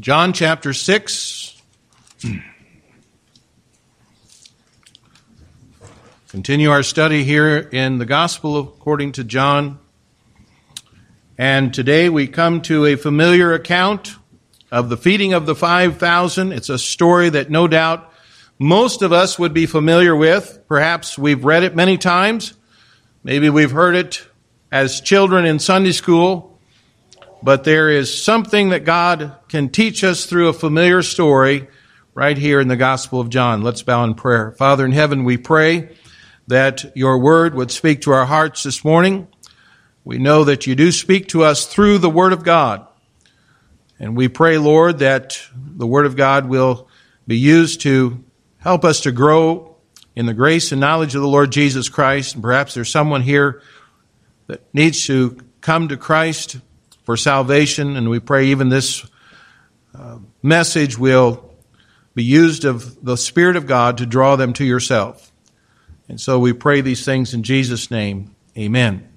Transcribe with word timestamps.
John 0.00 0.32
chapter 0.32 0.72
6. 0.72 1.62
Continue 6.30 6.70
our 6.70 6.82
study 6.82 7.22
here 7.22 7.58
in 7.58 7.98
the 7.98 8.04
Gospel 8.04 8.58
according 8.58 9.12
to 9.12 9.22
John. 9.22 9.78
And 11.38 11.72
today 11.72 12.08
we 12.08 12.26
come 12.26 12.60
to 12.62 12.86
a 12.86 12.96
familiar 12.96 13.54
account 13.54 14.16
of 14.68 14.88
the 14.88 14.96
feeding 14.96 15.32
of 15.32 15.46
the 15.46 15.54
5,000. 15.54 16.50
It's 16.50 16.70
a 16.70 16.78
story 16.78 17.28
that 17.28 17.48
no 17.48 17.68
doubt 17.68 18.12
most 18.58 19.00
of 19.00 19.12
us 19.12 19.38
would 19.38 19.54
be 19.54 19.66
familiar 19.66 20.16
with. 20.16 20.58
Perhaps 20.66 21.16
we've 21.16 21.44
read 21.44 21.62
it 21.62 21.76
many 21.76 21.98
times. 21.98 22.54
Maybe 23.22 23.48
we've 23.48 23.70
heard 23.70 23.94
it 23.94 24.26
as 24.72 25.00
children 25.00 25.44
in 25.44 25.60
Sunday 25.60 25.92
school 25.92 26.53
but 27.44 27.64
there 27.64 27.90
is 27.90 28.22
something 28.22 28.70
that 28.70 28.86
God 28.86 29.36
can 29.48 29.68
teach 29.68 30.02
us 30.02 30.24
through 30.24 30.48
a 30.48 30.54
familiar 30.54 31.02
story 31.02 31.68
right 32.14 32.38
here 32.38 32.58
in 32.58 32.68
the 32.68 32.76
Gospel 32.76 33.20
of 33.20 33.28
John. 33.28 33.60
Let's 33.60 33.82
bow 33.82 34.02
in 34.04 34.14
prayer. 34.14 34.52
Father 34.52 34.86
in 34.86 34.92
heaven, 34.92 35.24
we 35.24 35.36
pray 35.36 35.94
that 36.46 36.96
your 36.96 37.18
word 37.18 37.54
would 37.54 37.70
speak 37.70 38.00
to 38.02 38.12
our 38.12 38.24
hearts 38.24 38.62
this 38.62 38.82
morning. 38.82 39.28
We 40.04 40.16
know 40.16 40.44
that 40.44 40.66
you 40.66 40.74
do 40.74 40.90
speak 40.90 41.28
to 41.28 41.44
us 41.44 41.66
through 41.66 41.98
the 41.98 42.08
word 42.08 42.32
of 42.32 42.44
God. 42.44 42.86
And 43.98 44.16
we 44.16 44.28
pray, 44.28 44.56
Lord, 44.56 45.00
that 45.00 45.38
the 45.54 45.86
word 45.86 46.06
of 46.06 46.16
God 46.16 46.48
will 46.48 46.88
be 47.26 47.36
used 47.36 47.82
to 47.82 48.24
help 48.56 48.86
us 48.86 49.02
to 49.02 49.12
grow 49.12 49.76
in 50.16 50.24
the 50.24 50.32
grace 50.32 50.72
and 50.72 50.80
knowledge 50.80 51.14
of 51.14 51.20
the 51.20 51.28
Lord 51.28 51.52
Jesus 51.52 51.90
Christ. 51.90 52.36
And 52.36 52.42
perhaps 52.42 52.72
there's 52.72 52.90
someone 52.90 53.20
here 53.20 53.60
that 54.46 54.62
needs 54.72 55.04
to 55.08 55.36
come 55.60 55.88
to 55.88 55.98
Christ 55.98 56.56
for 57.04 57.16
salvation, 57.16 57.96
and 57.96 58.10
we 58.10 58.18
pray 58.18 58.46
even 58.46 58.68
this 58.68 59.06
uh, 59.94 60.18
message 60.42 60.98
will 60.98 61.54
be 62.14 62.24
used 62.24 62.64
of 62.64 63.04
the 63.04 63.16
Spirit 63.16 63.56
of 63.56 63.66
God 63.66 63.98
to 63.98 64.06
draw 64.06 64.36
them 64.36 64.52
to 64.54 64.64
yourself. 64.64 65.32
And 66.08 66.20
so 66.20 66.38
we 66.38 66.52
pray 66.52 66.80
these 66.80 67.04
things 67.04 67.34
in 67.34 67.42
Jesus' 67.42 67.90
name. 67.90 68.34
Amen. 68.56 69.08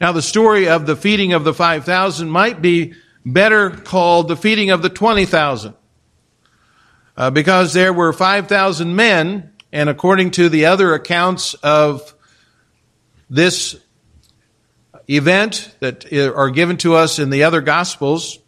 Now, 0.00 0.12
the 0.12 0.22
story 0.22 0.68
of 0.68 0.86
the 0.86 0.96
feeding 0.96 1.32
of 1.32 1.44
the 1.44 1.54
5,000 1.54 2.30
might 2.30 2.62
be 2.62 2.94
better 3.24 3.70
called 3.70 4.28
the 4.28 4.36
feeding 4.36 4.70
of 4.70 4.82
the 4.82 4.88
20,000. 4.88 5.74
Uh, 7.16 7.30
because 7.30 7.72
there 7.72 7.92
were 7.92 8.12
5,000 8.12 8.94
men, 8.94 9.52
and 9.72 9.88
according 9.88 10.30
to 10.32 10.48
the 10.48 10.66
other 10.66 10.94
accounts 10.94 11.54
of 11.54 12.14
this 13.28 13.78
event 15.08 15.74
that 15.80 16.12
are 16.12 16.50
given 16.50 16.76
to 16.78 16.94
us 16.94 17.18
in 17.18 17.30
the 17.30 17.44
other 17.44 17.60
Gospels, 17.60 18.38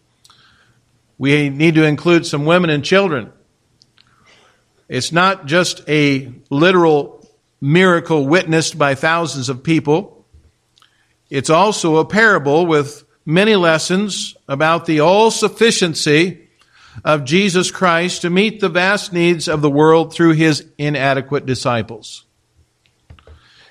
we 1.18 1.48
need 1.48 1.74
to 1.74 1.84
include 1.84 2.26
some 2.26 2.44
women 2.44 2.70
and 2.70 2.84
children. 2.84 3.32
It's 4.88 5.12
not 5.12 5.46
just 5.46 5.88
a 5.88 6.32
literal 6.50 7.28
miracle 7.60 8.26
witnessed 8.26 8.78
by 8.78 8.94
thousands 8.94 9.48
of 9.48 9.62
people. 9.62 10.26
It's 11.28 11.50
also 11.50 11.96
a 11.96 12.04
parable 12.04 12.66
with 12.66 13.04
many 13.24 13.54
lessons 13.54 14.36
about 14.48 14.86
the 14.86 15.00
all 15.00 15.30
sufficiency 15.30 16.48
of 17.04 17.24
Jesus 17.24 17.70
Christ 17.70 18.22
to 18.22 18.30
meet 18.30 18.60
the 18.60 18.68
vast 18.68 19.12
needs 19.12 19.46
of 19.46 19.62
the 19.62 19.70
world 19.70 20.12
through 20.12 20.32
his 20.32 20.66
inadequate 20.76 21.46
disciples. 21.46 22.24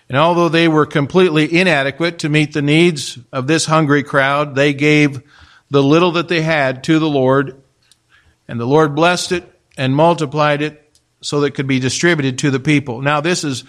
And 0.10 0.18
although 0.18 0.50
they 0.50 0.68
were 0.68 0.88
completely 0.88 1.60
inadequate 1.60 2.20
to 2.20 2.30
meet 2.30 2.54
the 2.54 2.64
needs 2.64 3.20
of 3.32 3.46
this 3.46 3.66
hungry 3.66 4.04
crowd, 4.04 4.56
they 4.56 4.74
gave 4.74 5.22
the 5.70 5.84
little 5.84 6.14
that 6.14 6.28
they 6.28 6.42
had 6.42 6.84
to 6.86 6.98
the 6.98 7.10
Lord, 7.10 7.62
and 8.48 8.60
the 8.60 8.66
Lord 8.66 8.96
blessed 8.96 9.32
it 9.32 9.60
and 9.78 9.96
multiplied 9.96 10.64
it 10.64 10.84
so 11.22 11.42
that 11.42 11.48
it 11.48 11.56
could 11.56 11.68
be 11.68 11.80
distributed 11.80 12.40
to 12.40 12.50
the 12.50 12.60
people. 12.60 13.02
Now, 13.02 13.22
this 13.22 13.44
is 13.44 13.64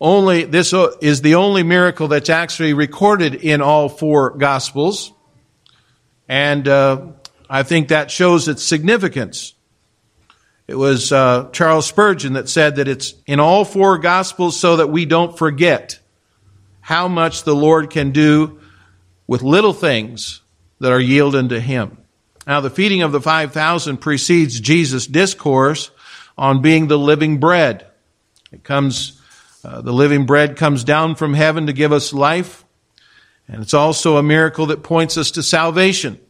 only 0.00 0.44
this 0.44 0.74
is 1.00 1.22
the 1.22 1.36
only 1.36 1.62
miracle 1.62 2.08
that's 2.08 2.30
actually 2.30 2.74
recorded 2.74 3.34
in 3.34 3.62
all 3.62 3.88
four 3.88 4.30
gospels 4.36 5.12
and 6.28 6.68
uh, 6.68 7.06
i 7.48 7.62
think 7.62 7.88
that 7.88 8.10
shows 8.10 8.46
its 8.48 8.62
significance 8.62 9.54
it 10.68 10.74
was 10.74 11.12
uh, 11.12 11.48
Charles 11.52 11.86
Spurgeon 11.86 12.32
that 12.32 12.48
said 12.48 12.76
that 12.76 12.88
it's 12.88 13.14
in 13.26 13.38
all 13.38 13.64
four 13.64 13.98
Gospels 13.98 14.58
so 14.58 14.76
that 14.76 14.88
we 14.88 15.04
don't 15.04 15.38
forget 15.38 16.00
how 16.80 17.06
much 17.08 17.44
the 17.44 17.54
Lord 17.54 17.90
can 17.90 18.10
do 18.10 18.60
with 19.26 19.42
little 19.42 19.72
things 19.72 20.40
that 20.80 20.92
are 20.92 21.00
yielded 21.00 21.50
to 21.50 21.60
Him. 21.60 21.98
Now, 22.46 22.60
the 22.60 22.70
feeding 22.70 23.02
of 23.02 23.12
the 23.12 23.20
5,000 23.20 23.96
precedes 23.96 24.60
Jesus' 24.60 25.06
discourse 25.06 25.90
on 26.38 26.62
being 26.62 26.86
the 26.86 26.98
living 26.98 27.38
bread. 27.38 27.86
It 28.52 28.62
comes, 28.62 29.20
uh, 29.64 29.80
the 29.80 29.92
living 29.92 30.26
bread 30.26 30.56
comes 30.56 30.84
down 30.84 31.14
from 31.14 31.34
heaven 31.34 31.66
to 31.66 31.72
give 31.72 31.92
us 31.92 32.12
life, 32.12 32.64
and 33.48 33.62
it's 33.62 33.74
also 33.74 34.16
a 34.16 34.22
miracle 34.22 34.66
that 34.66 34.82
points 34.82 35.16
us 35.16 35.32
to 35.32 35.42
salvation. 35.42 36.20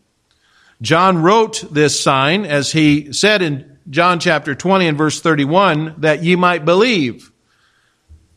John 0.81 1.23
wrote 1.23 1.65
this 1.71 1.99
sign, 1.99 2.45
as 2.45 2.73
he 2.73 3.13
said 3.13 3.43
in 3.43 3.76
John 3.89 4.19
chapter 4.21 4.55
20 4.55 4.89
and 4.89 4.99
verse 4.99 5.21
31, 5.21 5.97
that 5.99 6.23
ye 6.23 6.37
might 6.37 6.65
believe 6.65 7.33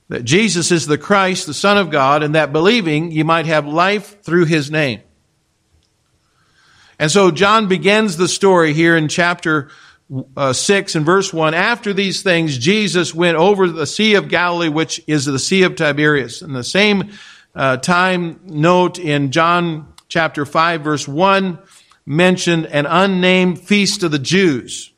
that 0.09 0.23
Jesus 0.23 0.71
is 0.71 0.87
the 0.87 0.97
Christ, 0.97 1.45
the 1.45 1.53
Son 1.53 1.77
of 1.77 1.91
God, 1.91 2.23
and 2.23 2.35
that 2.35 2.51
believing 2.51 3.11
ye 3.11 3.23
might 3.23 3.45
have 3.45 3.65
life 3.65 4.21
through 4.23 4.45
his 4.45 4.69
name. 4.69 5.01
And 6.97 7.09
so 7.09 7.31
John 7.31 7.67
begins 7.67 8.17
the 8.17 8.27
story 8.27 8.73
here 8.73 8.97
in 8.97 9.07
chapter 9.07 9.69
uh, 10.35 10.53
6 10.53 10.95
and 10.95 11.05
verse 11.05 11.31
1. 11.31 11.53
After 11.53 11.93
these 11.93 12.23
things, 12.23 12.57
Jesus 12.57 13.13
went 13.13 13.37
over 13.37 13.69
the 13.69 13.85
Sea 13.87 14.15
of 14.15 14.27
Galilee, 14.27 14.69
which 14.69 15.01
is 15.07 15.25
the 15.25 15.39
Sea 15.39 15.63
of 15.63 15.75
Tiberias. 15.75 16.41
And 16.41 16.55
the 16.55 16.63
same 16.63 17.11
uh, 17.55 17.77
time 17.77 18.41
note 18.45 18.99
in 18.99 19.31
John 19.31 19.93
chapter 20.07 20.45
5 20.45 20.81
verse 20.81 21.07
1 21.07 21.59
mentioned 22.05 22.65
an 22.65 22.85
unnamed 22.87 23.59
feast 23.59 24.03
of 24.03 24.11
the 24.11 24.19
Jews. 24.19 24.91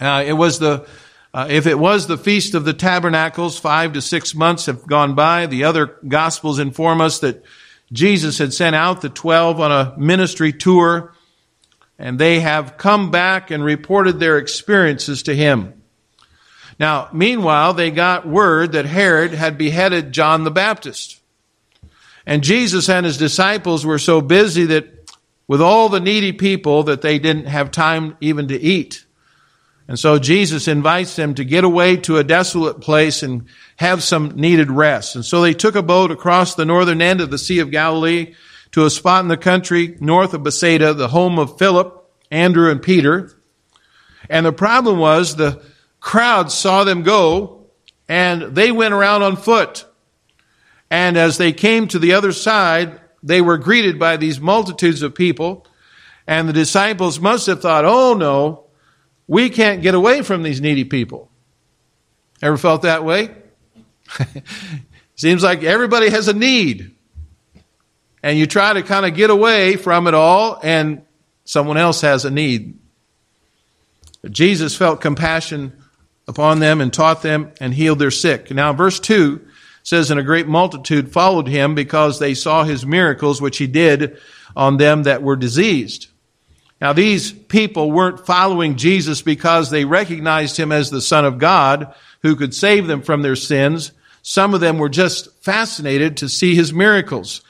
Uh, 0.00 0.24
it 0.26 0.32
was 0.32 0.58
the 0.58 0.86
uh, 1.32 1.46
if 1.48 1.66
it 1.66 1.78
was 1.78 2.06
the 2.06 2.18
Feast 2.18 2.54
of 2.54 2.64
the 2.64 2.72
Tabernacles, 2.72 3.58
five 3.58 3.92
to 3.92 4.02
six 4.02 4.34
months 4.34 4.66
have 4.66 4.86
gone 4.86 5.14
by. 5.14 5.46
The 5.46 5.64
other 5.64 5.98
Gospels 6.06 6.58
inform 6.58 7.00
us 7.00 7.20
that 7.20 7.44
Jesus 7.92 8.38
had 8.38 8.52
sent 8.52 8.74
out 8.74 9.00
the 9.00 9.08
twelve 9.08 9.60
on 9.60 9.70
a 9.70 9.94
ministry 9.98 10.52
tour, 10.52 11.14
and 11.98 12.18
they 12.18 12.40
have 12.40 12.76
come 12.76 13.10
back 13.10 13.50
and 13.50 13.62
reported 13.62 14.18
their 14.18 14.38
experiences 14.38 15.22
to 15.24 15.36
him. 15.36 15.74
Now, 16.80 17.10
meanwhile, 17.12 17.74
they 17.74 17.90
got 17.90 18.26
word 18.26 18.72
that 18.72 18.86
Herod 18.86 19.32
had 19.32 19.58
beheaded 19.58 20.12
John 20.12 20.44
the 20.44 20.50
Baptist. 20.50 21.20
And 22.24 22.42
Jesus 22.42 22.88
and 22.88 23.04
his 23.04 23.18
disciples 23.18 23.84
were 23.84 23.98
so 23.98 24.20
busy 24.20 24.64
that 24.66 25.12
with 25.46 25.60
all 25.60 25.88
the 25.88 26.00
needy 26.00 26.32
people 26.32 26.84
that 26.84 27.02
they 27.02 27.18
didn't 27.18 27.46
have 27.46 27.70
time 27.70 28.16
even 28.20 28.48
to 28.48 28.58
eat. 28.58 29.04
And 29.90 29.98
so 29.98 30.20
Jesus 30.20 30.68
invites 30.68 31.16
them 31.16 31.34
to 31.34 31.44
get 31.44 31.64
away 31.64 31.96
to 31.96 32.18
a 32.18 32.22
desolate 32.22 32.80
place 32.80 33.24
and 33.24 33.46
have 33.74 34.04
some 34.04 34.36
needed 34.36 34.70
rest. 34.70 35.16
And 35.16 35.24
so 35.24 35.42
they 35.42 35.52
took 35.52 35.74
a 35.74 35.82
boat 35.82 36.12
across 36.12 36.54
the 36.54 36.64
northern 36.64 37.02
end 37.02 37.20
of 37.20 37.32
the 37.32 37.38
Sea 37.38 37.58
of 37.58 37.72
Galilee 37.72 38.36
to 38.70 38.84
a 38.84 38.90
spot 38.90 39.24
in 39.24 39.28
the 39.28 39.36
country 39.36 39.96
north 39.98 40.32
of 40.32 40.44
Bethsaida, 40.44 40.94
the 40.94 41.08
home 41.08 41.40
of 41.40 41.58
Philip, 41.58 42.08
Andrew, 42.30 42.70
and 42.70 42.80
Peter. 42.80 43.36
And 44.28 44.46
the 44.46 44.52
problem 44.52 45.00
was 45.00 45.34
the 45.34 45.60
crowd 45.98 46.52
saw 46.52 46.84
them 46.84 47.02
go 47.02 47.66
and 48.08 48.42
they 48.42 48.70
went 48.70 48.94
around 48.94 49.24
on 49.24 49.34
foot. 49.34 49.86
And 50.88 51.16
as 51.16 51.36
they 51.36 51.52
came 51.52 51.88
to 51.88 51.98
the 51.98 52.12
other 52.12 52.30
side, 52.30 53.00
they 53.24 53.40
were 53.40 53.58
greeted 53.58 53.98
by 53.98 54.18
these 54.18 54.38
multitudes 54.38 55.02
of 55.02 55.16
people. 55.16 55.66
And 56.28 56.48
the 56.48 56.52
disciples 56.52 57.18
must 57.18 57.48
have 57.48 57.60
thought, 57.60 57.84
oh 57.84 58.14
no, 58.14 58.69
we 59.30 59.48
can't 59.48 59.80
get 59.80 59.94
away 59.94 60.22
from 60.22 60.42
these 60.42 60.60
needy 60.60 60.82
people. 60.82 61.30
Ever 62.42 62.56
felt 62.56 62.82
that 62.82 63.04
way? 63.04 63.30
Seems 65.14 65.44
like 65.44 65.62
everybody 65.62 66.10
has 66.10 66.26
a 66.26 66.32
need. 66.32 66.96
And 68.24 68.36
you 68.36 68.46
try 68.46 68.72
to 68.72 68.82
kind 68.82 69.06
of 69.06 69.14
get 69.14 69.30
away 69.30 69.76
from 69.76 70.08
it 70.08 70.14
all, 70.14 70.58
and 70.60 71.02
someone 71.44 71.76
else 71.76 72.00
has 72.00 72.24
a 72.24 72.30
need. 72.30 72.76
But 74.20 74.32
Jesus 74.32 74.74
felt 74.74 75.00
compassion 75.00 75.80
upon 76.26 76.58
them 76.58 76.80
and 76.80 76.92
taught 76.92 77.22
them 77.22 77.52
and 77.60 77.72
healed 77.72 78.00
their 78.00 78.10
sick. 78.10 78.50
Now, 78.50 78.72
verse 78.72 78.98
2 78.98 79.46
says, 79.84 80.10
And 80.10 80.18
a 80.18 80.24
great 80.24 80.48
multitude 80.48 81.12
followed 81.12 81.46
him 81.46 81.76
because 81.76 82.18
they 82.18 82.34
saw 82.34 82.64
his 82.64 82.84
miracles, 82.84 83.40
which 83.40 83.58
he 83.58 83.68
did 83.68 84.18
on 84.56 84.76
them 84.76 85.04
that 85.04 85.22
were 85.22 85.36
diseased. 85.36 86.09
Now, 86.80 86.92
these 86.94 87.30
people 87.30 87.92
weren't 87.92 88.24
following 88.24 88.76
Jesus 88.76 89.20
because 89.22 89.70
they 89.70 89.84
recognized 89.84 90.56
him 90.56 90.72
as 90.72 90.90
the 90.90 91.02
Son 91.02 91.24
of 91.24 91.38
God 91.38 91.94
who 92.22 92.36
could 92.36 92.54
save 92.54 92.86
them 92.86 93.02
from 93.02 93.22
their 93.22 93.36
sins. 93.36 93.92
Some 94.22 94.54
of 94.54 94.60
them 94.60 94.78
were 94.78 94.88
just 94.88 95.30
fascinated 95.42 96.18
to 96.18 96.28
see 96.28 96.54
his 96.54 96.72
miracles. 96.72 97.42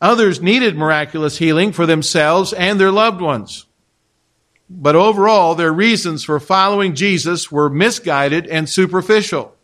Others 0.00 0.42
needed 0.42 0.76
miraculous 0.76 1.38
healing 1.38 1.72
for 1.72 1.86
themselves 1.86 2.52
and 2.52 2.78
their 2.78 2.92
loved 2.92 3.20
ones. 3.20 3.64
but 4.68 4.96
overall, 4.96 5.54
their 5.54 5.72
reasons 5.72 6.24
for 6.24 6.40
following 6.40 6.94
Jesus 6.94 7.52
were 7.52 7.70
misguided 7.70 8.46
and 8.48 8.68
superficial. 8.68 9.55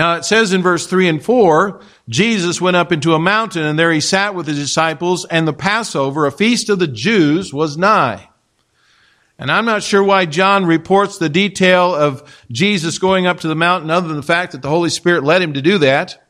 Now 0.00 0.14
it 0.14 0.24
says 0.24 0.54
in 0.54 0.62
verse 0.62 0.86
3 0.86 1.08
and 1.08 1.22
4, 1.22 1.82
Jesus 2.08 2.58
went 2.58 2.74
up 2.74 2.90
into 2.90 3.12
a 3.12 3.18
mountain 3.18 3.64
and 3.64 3.78
there 3.78 3.92
he 3.92 4.00
sat 4.00 4.34
with 4.34 4.46
his 4.46 4.58
disciples 4.58 5.26
and 5.26 5.46
the 5.46 5.52
Passover, 5.52 6.24
a 6.24 6.32
feast 6.32 6.70
of 6.70 6.78
the 6.78 6.86
Jews, 6.86 7.52
was 7.52 7.76
nigh. 7.76 8.30
And 9.38 9.52
I'm 9.52 9.66
not 9.66 9.82
sure 9.82 10.02
why 10.02 10.24
John 10.24 10.64
reports 10.64 11.18
the 11.18 11.28
detail 11.28 11.94
of 11.94 12.42
Jesus 12.50 12.98
going 12.98 13.26
up 13.26 13.40
to 13.40 13.48
the 13.48 13.54
mountain 13.54 13.90
other 13.90 14.08
than 14.08 14.16
the 14.16 14.22
fact 14.22 14.52
that 14.52 14.62
the 14.62 14.70
Holy 14.70 14.88
Spirit 14.88 15.22
led 15.22 15.42
him 15.42 15.52
to 15.52 15.60
do 15.60 15.76
that. 15.76 16.26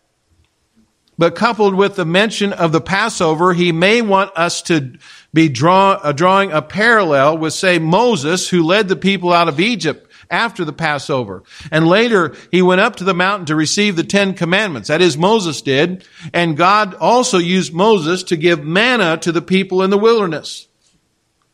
But 1.17 1.37
coupled 1.37 1.77
with 1.77 1.95
the 1.95 2.05
mention 2.05 2.53
of 2.53 2.73
the 2.73 2.81
Passover, 2.81 3.53
he 3.53 3.71
may 3.71 4.03
want 4.03 4.37
us 4.37 4.63
to 4.63 4.99
be 5.33 5.49
draw, 5.49 5.93
uh, 5.93 6.11
drawing 6.11 6.51
a 6.51 6.61
parallel 6.61 7.39
with, 7.39 7.53
say, 7.53 7.79
Moses, 7.79 8.49
who 8.49 8.65
led 8.65 8.89
the 8.89 8.97
people 8.97 9.33
out 9.33 9.47
of 9.47 9.61
Egypt 9.61 10.10
after 10.31 10.65
the 10.65 10.73
Passover. 10.73 11.43
And 11.71 11.87
later, 11.87 12.35
he 12.51 12.63
went 12.63 12.81
up 12.81 12.97
to 12.97 13.05
the 13.05 13.15
mountain 13.15 13.47
to 13.47 13.57
receive 13.57 13.97
the 13.97 14.05
Ten 14.05 14.35
Commandments. 14.35 14.89
That 14.89 15.03
is, 15.03 15.19
Moses 15.19 15.61
did. 15.63 16.05
And 16.33 16.57
God 16.57 16.95
also 16.95 17.39
used 17.39 17.73
Moses 17.73 18.23
to 18.25 18.37
give 18.37 18.65
manna 18.65 19.17
to 19.19 19.33
the 19.33 19.43
people 19.43 19.83
in 19.83 19.91
the 19.91 19.99
wilderness. 19.99 20.69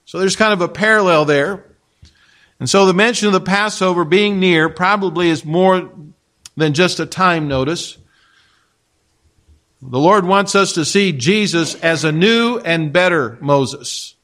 So 0.05 0.19
there's 0.19 0.37
kind 0.37 0.53
of 0.53 0.61
a 0.61 0.69
parallel 0.69 1.25
there. 1.25 1.65
And 2.59 2.69
so 2.69 2.87
the 2.87 2.95
mention 2.95 3.27
of 3.27 3.33
the 3.33 3.41
Passover 3.41 4.05
being 4.05 4.41
near 4.41 4.69
probably 4.69 5.29
is 5.29 5.45
more 5.45 5.91
than 6.57 6.73
just 6.75 7.01
a 7.01 7.07
time 7.07 7.49
notice. 7.49 7.99
The 9.83 9.99
Lord 9.99 10.25
wants 10.25 10.55
us 10.55 10.73
to 10.73 10.85
see 10.85 11.13
Jesus 11.13 11.75
as 11.77 12.03
a 12.03 12.13
new 12.13 12.59
and 12.59 12.93
better 12.93 13.39
Moses. 13.41 14.16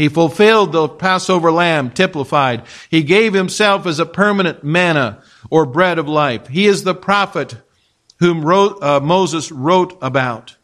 He 0.00 0.08
fulfilled 0.08 0.72
the 0.72 0.88
Passover 0.88 1.52
lamb 1.52 1.90
typified. 1.90 2.62
He 2.88 3.02
gave 3.02 3.34
himself 3.34 3.84
as 3.84 3.98
a 3.98 4.06
permanent 4.06 4.64
manna 4.64 5.22
or 5.50 5.66
bread 5.66 5.98
of 5.98 6.08
life. 6.08 6.48
He 6.48 6.64
is 6.64 6.84
the 6.84 6.94
prophet 6.94 7.54
whom 8.18 8.42
wrote, 8.42 8.82
uh, 8.82 9.00
Moses 9.00 9.52
wrote 9.52 9.98
about. 10.00 10.56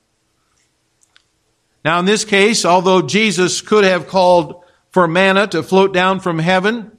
Now, 1.85 1.99
in 1.99 2.07
this 2.07 2.25
case, 2.25 2.65
although 2.65 3.03
Jesus 3.03 3.61
could 3.61 3.85
have 3.85 4.09
called 4.09 4.65
for 4.91 5.07
manna 5.07 5.47
to 5.49 5.63
float 5.63 5.93
down 5.93 6.21
from 6.21 6.39
heaven, 6.39 6.97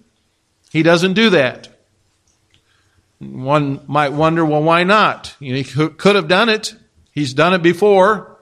he 0.72 0.83
doesn't 0.83 1.13
do 1.13 1.31
that. 1.31 1.69
One 3.18 3.81
might 3.88 4.13
wonder, 4.13 4.45
well, 4.45 4.62
why 4.62 4.83
not? 4.83 5.36
You 5.40 5.54
know, 5.54 5.57
he 5.57 5.90
could 5.90 6.16
have 6.16 6.28
done 6.28 6.50
it. 6.50 6.75
He's 7.12 7.33
done 7.33 7.56
it 7.56 7.63
before. 7.63 8.38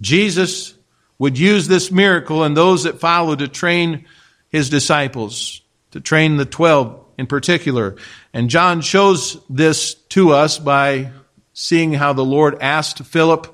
Jesus 0.00 0.74
would 1.22 1.38
use 1.38 1.68
this 1.68 1.92
miracle 1.92 2.42
and 2.42 2.56
those 2.56 2.82
that 2.82 2.98
follow 2.98 3.36
to 3.36 3.46
train 3.46 4.06
his 4.48 4.68
disciples, 4.68 5.62
to 5.92 6.00
train 6.00 6.36
the 6.36 6.44
twelve 6.44 6.98
in 7.16 7.28
particular. 7.28 7.94
And 8.34 8.50
John 8.50 8.80
shows 8.80 9.40
this 9.48 9.94
to 10.08 10.32
us 10.32 10.58
by 10.58 11.12
seeing 11.52 11.92
how 11.92 12.12
the 12.12 12.24
Lord 12.24 12.60
asked 12.60 13.04
Philip, 13.04 13.46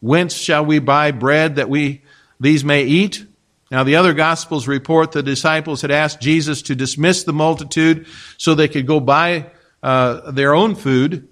Whence 0.00 0.32
shall 0.32 0.64
we 0.64 0.78
buy 0.78 1.10
bread 1.10 1.56
that 1.56 1.68
we 1.68 2.00
these 2.40 2.64
may 2.64 2.84
eat? 2.84 3.26
Now, 3.70 3.84
the 3.84 3.96
other 3.96 4.14
Gospels 4.14 4.66
report 4.66 5.12
the 5.12 5.22
disciples 5.22 5.82
had 5.82 5.90
asked 5.90 6.22
Jesus 6.22 6.62
to 6.62 6.74
dismiss 6.74 7.24
the 7.24 7.34
multitude 7.34 8.06
so 8.38 8.54
they 8.54 8.68
could 8.68 8.86
go 8.86 9.00
buy 9.00 9.50
uh, 9.82 10.30
their 10.30 10.54
own 10.54 10.76
food. 10.76 11.28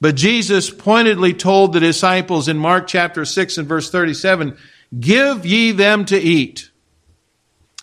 But 0.00 0.16
Jesus 0.16 0.70
pointedly 0.70 1.32
told 1.32 1.72
the 1.72 1.80
disciples 1.80 2.48
in 2.48 2.58
Mark 2.58 2.86
chapter 2.86 3.24
6 3.24 3.58
and 3.58 3.68
verse 3.68 3.90
37, 3.90 4.56
Give 4.98 5.46
ye 5.46 5.72
them 5.72 6.04
to 6.06 6.18
eat. 6.18 6.70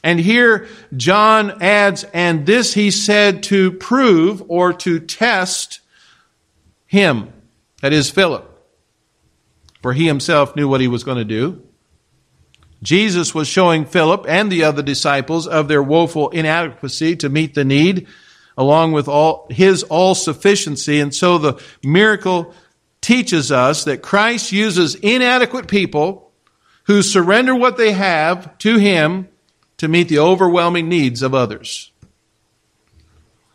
And 0.03 0.19
here 0.19 0.67
John 0.95 1.61
adds, 1.63 2.03
and 2.13 2.45
this 2.45 2.73
he 2.73 2.91
said 2.91 3.43
to 3.43 3.71
prove 3.71 4.43
or 4.47 4.73
to 4.73 4.99
test 4.99 5.79
him, 6.85 7.31
that 7.81 7.93
is 7.93 8.09
Philip. 8.09 8.49
For 9.81 9.93
he 9.93 10.05
himself 10.05 10.55
knew 10.55 10.67
what 10.67 10.81
he 10.81 10.87
was 10.87 11.03
going 11.03 11.17
to 11.17 11.25
do. 11.25 11.61
Jesus 12.81 13.33
was 13.33 13.47
showing 13.47 13.85
Philip 13.85 14.25
and 14.27 14.51
the 14.51 14.65
other 14.65 14.81
disciples 14.81 15.47
of 15.47 15.67
their 15.67 15.81
woeful 15.81 16.29
inadequacy 16.29 17.15
to 17.17 17.29
meet 17.29 17.55
the 17.55 17.63
need 17.63 18.07
along 18.57 18.91
with 18.91 19.07
all 19.07 19.47
his 19.49 19.83
all 19.83 20.15
sufficiency. 20.15 20.99
And 20.99 21.13
so 21.13 21.37
the 21.37 21.61
miracle 21.83 22.53
teaches 23.01 23.51
us 23.51 23.83
that 23.83 24.01
Christ 24.01 24.51
uses 24.51 24.95
inadequate 24.95 25.67
people 25.67 26.31
who 26.85 27.01
surrender 27.01 27.55
what 27.55 27.77
they 27.77 27.91
have 27.91 28.57
to 28.59 28.77
him 28.77 29.27
to 29.77 29.87
meet 29.87 30.09
the 30.09 30.19
overwhelming 30.19 30.87
needs 30.89 31.21
of 31.21 31.33
others. 31.33 31.91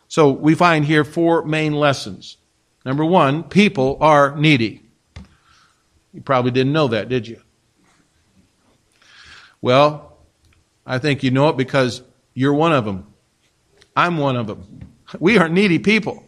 So 0.07 0.31
we 0.31 0.55
find 0.55 0.85
here 0.85 1.03
four 1.03 1.45
main 1.45 1.73
lessons. 1.73 2.37
Number 2.85 3.05
one, 3.05 3.43
people 3.43 3.97
are 4.01 4.35
needy. 4.35 4.83
You 6.13 6.21
probably 6.21 6.51
didn't 6.51 6.73
know 6.73 6.87
that, 6.87 7.09
did 7.09 7.27
you? 7.27 7.41
Well, 9.61 10.17
I 10.85 10.97
think 10.97 11.21
you 11.21 11.31
know 11.31 11.49
it 11.49 11.57
because 11.57 12.01
you're 12.33 12.53
one 12.53 12.73
of 12.73 12.85
them. 12.85 13.13
I'm 13.95 14.17
one 14.17 14.35
of 14.35 14.47
them. 14.47 14.88
We 15.17 15.37
are 15.37 15.49
needy 15.49 15.79
people. 15.79 16.23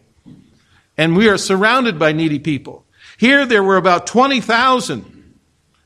And 0.98 1.16
we 1.16 1.30
are 1.30 1.38
surrounded 1.38 2.00
by 2.00 2.12
needy 2.12 2.40
people. 2.40 2.86
Here 3.18 3.46
there 3.46 3.64
were 3.64 3.78
about 3.78 4.08
20,000. 4.08 5.12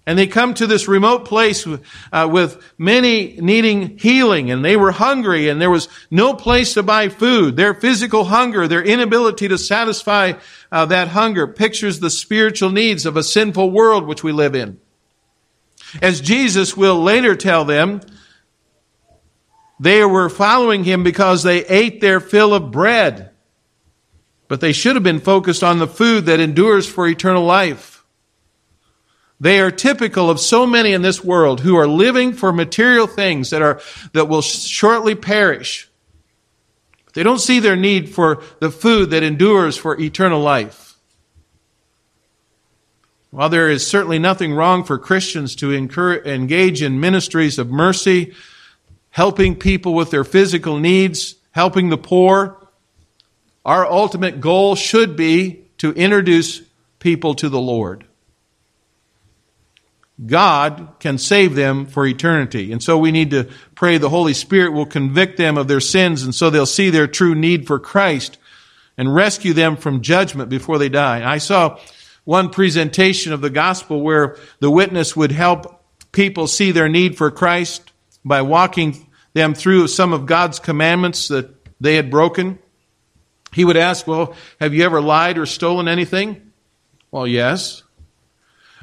And 0.08 0.20
they 0.20 0.28
come 0.28 0.54
to 0.56 0.68
this 0.68 0.88
remote 0.88 1.26
place 1.26 1.66
uh, 2.12 2.30
with 2.32 2.62
many 2.78 3.38
needing 3.40 3.98
healing, 3.98 4.52
and 4.52 4.64
they 4.64 4.78
were 4.78 4.92
hungry, 4.92 5.50
and 5.50 5.60
there 5.60 5.72
was 5.72 5.88
no 6.12 6.36
place 6.36 6.76
to 6.76 6.84
buy 6.84 7.10
food. 7.10 7.56
Their 7.56 7.74
physical 7.74 8.26
hunger, 8.26 8.68
their 8.68 8.84
inability 8.84 9.48
to 9.48 9.58
satisfy 9.58 10.34
uh, 10.72 10.86
that 10.86 11.08
hunger, 11.08 11.48
pictures 11.48 12.00
the 12.00 12.12
spiritual 12.12 12.70
needs 12.70 13.08
of 13.08 13.18
a 13.18 13.24
sinful 13.24 13.72
world 13.72 14.06
which 14.06 14.24
we 14.24 14.32
live 14.32 14.54
in. 14.54 14.80
As 16.04 16.22
Jesus 16.22 16.78
will 16.78 17.02
later 17.02 17.36
tell 17.36 17.66
them, 17.66 18.02
they 19.80 20.04
were 20.06 20.30
following 20.30 20.84
him 20.84 21.04
because 21.04 21.44
they 21.44 21.66
ate 21.66 22.02
their 22.02 22.20
fill 22.20 22.54
of 22.54 22.72
bread. 22.72 23.32
But 24.48 24.62
they 24.62 24.74
should 24.74 24.96
have 24.96 25.04
been 25.04 25.20
focused 25.20 25.64
on 25.64 25.80
the 25.80 25.88
food 25.88 26.28
that 26.28 26.40
endures 26.40 26.88
for 26.88 27.08
eternal 27.08 27.44
life. 27.44 28.04
They 29.40 29.60
are 29.60 29.72
typical 29.72 30.30
of 30.30 30.40
so 30.40 30.66
many 30.66 30.94
in 30.94 31.02
this 31.02 31.24
world 31.24 31.60
who 31.60 31.76
are 31.76 31.88
living 31.88 32.32
for 32.32 32.54
material 32.54 33.06
things 33.06 33.50
that 33.50 33.62
are, 33.62 33.82
that 34.14 34.30
will 34.30 34.42
shortly 34.42 35.14
perish. 35.14 35.90
They 37.14 37.24
don't 37.24 37.40
see 37.40 37.60
their 37.60 37.76
need 37.76 38.10
for 38.10 38.42
the 38.60 38.72
food 38.72 39.10
that 39.10 39.24
endures 39.24 39.78
for 39.78 40.00
eternal 40.00 40.40
life. 40.40 40.98
While 43.32 43.50
there 43.50 43.70
is 43.70 43.86
certainly 43.86 44.20
nothing 44.20 44.54
wrong 44.54 44.86
for 44.86 44.98
Christians 44.98 45.56
to 45.58 45.74
engage 45.74 46.82
in 46.82 47.00
ministries 47.02 47.60
of 47.60 47.70
mercy, 47.70 48.34
helping 49.16 49.56
people 49.56 49.94
with 49.94 50.12
their 50.12 50.26
physical 50.26 50.78
needs, 50.78 51.36
helping 51.52 51.88
the 51.88 51.98
poor. 51.98 52.58
Our 53.64 53.90
ultimate 53.90 54.42
goal 54.42 54.76
should 54.76 55.16
be 55.16 55.64
to 55.78 55.94
introduce 55.94 56.62
people 57.00 57.34
to 57.36 57.48
the 57.48 57.60
Lord. 57.60 58.06
God 60.26 60.96
can 61.00 61.18
save 61.18 61.56
them 61.56 61.86
for 61.86 62.06
eternity. 62.06 62.74
And 62.74 62.84
so 62.84 62.98
we 62.98 63.14
need 63.14 63.30
to 63.32 63.48
pray 63.74 63.98
the 63.98 64.10
Holy 64.10 64.34
Spirit 64.34 64.74
will 64.74 64.86
convict 64.86 65.38
them 65.38 65.58
of 65.58 65.70
their 65.70 65.80
sins 65.80 66.24
and 66.24 66.36
so 66.36 66.50
they'll 66.50 66.66
see 66.66 66.90
their 66.90 67.08
true 67.08 67.36
need 67.36 67.68
for 67.68 67.80
Christ 67.80 68.38
and 68.98 69.16
rescue 69.16 69.54
them 69.54 69.78
from 69.78 70.02
judgment 70.02 70.50
before 70.50 70.78
they 70.78 70.90
die. 70.90 71.26
I 71.26 71.38
saw 71.38 71.80
one 72.26 72.50
presentation 72.50 73.32
of 73.32 73.40
the 73.40 73.50
gospel 73.50 74.02
where 74.02 74.36
the 74.60 74.70
witness 74.70 75.16
would 75.16 75.32
help 75.32 75.82
people 76.12 76.48
see 76.48 76.72
their 76.72 76.90
need 76.90 77.18
for 77.18 77.32
Christ 77.32 77.94
by 78.26 78.42
walking 78.42 79.08
them 79.34 79.54
through 79.54 79.88
some 79.88 80.12
of 80.12 80.26
God's 80.26 80.60
commandments 80.60 81.28
that 81.28 81.52
they 81.80 81.96
had 81.96 82.10
broken. 82.10 82.60
He 83.54 83.64
would 83.64 83.78
ask, 83.78 84.08
Well, 84.08 84.36
have 84.60 84.74
you 84.74 84.84
ever 84.84 85.00
lied 85.00 85.38
or 85.38 85.46
stolen 85.46 85.88
anything? 85.88 86.52
Well, 87.12 87.28
yes. 87.28 87.84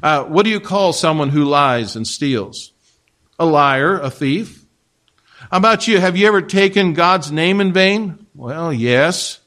Uh, 0.02 0.24
what 0.24 0.44
do 0.44 0.50
you 0.50 0.60
call 0.60 0.92
someone 0.92 1.28
who 1.28 1.44
lies 1.44 1.96
and 1.96 2.06
steals? 2.06 2.72
A 3.38 3.44
liar, 3.44 3.98
a 3.98 4.10
thief. 4.10 4.64
How 5.50 5.58
about 5.58 5.88
you? 5.88 6.00
Have 6.00 6.16
you 6.16 6.26
ever 6.28 6.40
taken 6.40 6.92
God's 6.92 7.30
name 7.32 7.60
in 7.60 7.72
vain? 7.72 8.26
Well, 8.34 8.72
yes. 8.72 9.40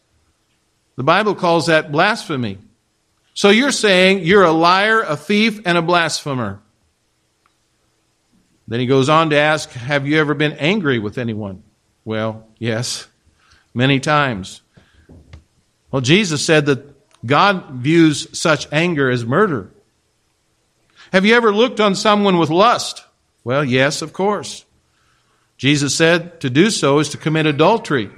The 0.98 1.04
Bible 1.04 1.36
calls 1.36 1.68
that 1.68 1.92
blasphemy. 1.92 2.58
So 3.34 3.50
you're 3.50 3.72
saying 3.72 4.24
you're 4.24 4.44
a 4.44 4.52
liar, 4.52 5.02
a 5.02 5.18
thief, 5.18 5.62
and 5.66 5.78
a 5.78 5.82
blasphemer. 5.82 6.62
Then 8.68 8.80
he 8.80 8.86
goes 8.86 9.10
on 9.10 9.30
to 9.30 9.36
ask, 9.36 9.70
Have 9.72 10.08
you 10.08 10.20
ever 10.20 10.34
been 10.34 10.54
angry 10.54 11.00
with 11.00 11.18
anyone? 11.18 11.64
Well, 12.04 12.48
yes, 12.58 13.08
many 13.74 14.00
times. 14.00 14.62
Well, 15.92 16.02
Jesus 16.02 16.46
said 16.46 16.66
that 16.66 16.96
God 17.26 17.72
views 17.72 18.28
such 18.38 18.68
anger 18.72 19.10
as 19.10 19.26
murder. 19.26 19.72
Have 21.12 21.26
you 21.26 21.36
ever 21.36 21.54
looked 21.54 21.80
on 21.80 21.96
someone 21.96 22.38
with 22.38 22.50
lust? 22.50 23.04
Well, 23.44 23.64
yes, 23.64 24.02
of 24.02 24.12
course. 24.12 24.66
Jesus 25.58 25.96
said 25.96 26.42
to 26.42 26.50
do 26.50 26.70
so 26.70 27.00
is 27.00 27.10
to 27.10 27.18
commit 27.18 27.46
adultery 27.46 28.10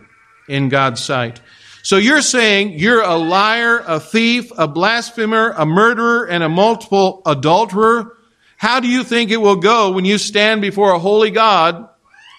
in 0.49 0.69
God's 0.69 1.03
sight. 1.03 1.39
So 1.83 1.97
you're 1.97 2.21
saying 2.21 2.79
you're 2.79 3.03
a 3.03 3.15
liar, 3.15 3.83
a 3.85 3.99
thief, 3.99 4.51
a 4.57 4.67
blasphemer, 4.67 5.53
a 5.55 5.65
murderer, 5.65 6.25
and 6.25 6.43
a 6.43 6.49
multiple 6.49 7.21
adulterer? 7.25 8.16
How 8.57 8.79
do 8.79 8.87
you 8.87 9.03
think 9.03 9.31
it 9.31 9.37
will 9.37 9.55
go 9.55 9.91
when 9.91 10.03
you 10.03 10.17
stand 10.17 10.61
before 10.61 10.91
a 10.91 10.99
holy 10.99 11.29
God 11.31 11.87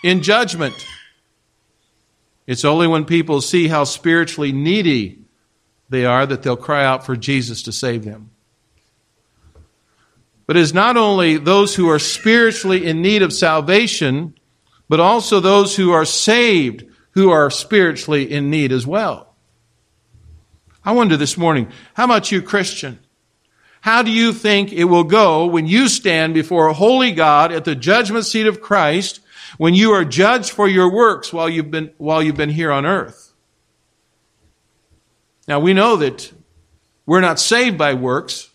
in 0.02 0.22
judgment? 0.22 0.74
It's 2.46 2.64
only 2.64 2.86
when 2.86 3.04
people 3.04 3.40
see 3.40 3.68
how 3.68 3.84
spiritually 3.84 4.52
needy 4.52 5.20
they 5.88 6.04
are 6.04 6.26
that 6.26 6.42
they'll 6.42 6.56
cry 6.56 6.84
out 6.84 7.06
for 7.06 7.16
Jesus 7.16 7.62
to 7.62 7.72
save 7.72 8.04
them. 8.04 8.30
But 10.46 10.56
it's 10.56 10.74
not 10.74 10.96
only 10.96 11.36
those 11.36 11.74
who 11.74 11.88
are 11.88 11.98
spiritually 11.98 12.86
in 12.86 13.00
need 13.00 13.22
of 13.22 13.32
salvation, 13.32 14.34
but 14.88 14.98
also 14.98 15.40
those 15.40 15.76
who 15.76 15.92
are 15.92 16.04
saved 16.04 16.84
who 17.10 17.30
are 17.30 17.50
spiritually 17.50 18.30
in 18.30 18.50
need 18.50 18.72
as 18.72 18.86
well. 18.86 19.34
I 20.84 20.92
wonder 20.92 21.16
this 21.16 21.36
morning, 21.36 21.70
how 21.94 22.04
about 22.04 22.32
you, 22.32 22.40
Christian? 22.40 22.98
How 23.88 24.02
do 24.02 24.10
you 24.10 24.34
think 24.34 24.70
it 24.70 24.84
will 24.84 25.02
go 25.02 25.46
when 25.46 25.66
you 25.66 25.88
stand 25.88 26.34
before 26.34 26.66
a 26.66 26.74
holy 26.74 27.10
God 27.10 27.52
at 27.52 27.64
the 27.64 27.74
judgment 27.74 28.26
seat 28.26 28.46
of 28.46 28.60
Christ 28.60 29.20
when 29.56 29.74
you 29.74 29.92
are 29.92 30.04
judged 30.04 30.50
for 30.50 30.68
your 30.68 30.92
works 30.92 31.32
while 31.32 31.48
you've 31.48 31.70
been, 31.70 31.92
while 31.96 32.22
you've 32.22 32.36
been 32.36 32.50
here 32.50 32.70
on 32.70 32.84
earth. 32.84 33.32
Now 35.48 35.58
we 35.58 35.72
know 35.72 35.96
that 35.96 36.30
we're 37.06 37.22
not 37.22 37.40
saved 37.40 37.78
by 37.78 37.94
works, 37.94 38.50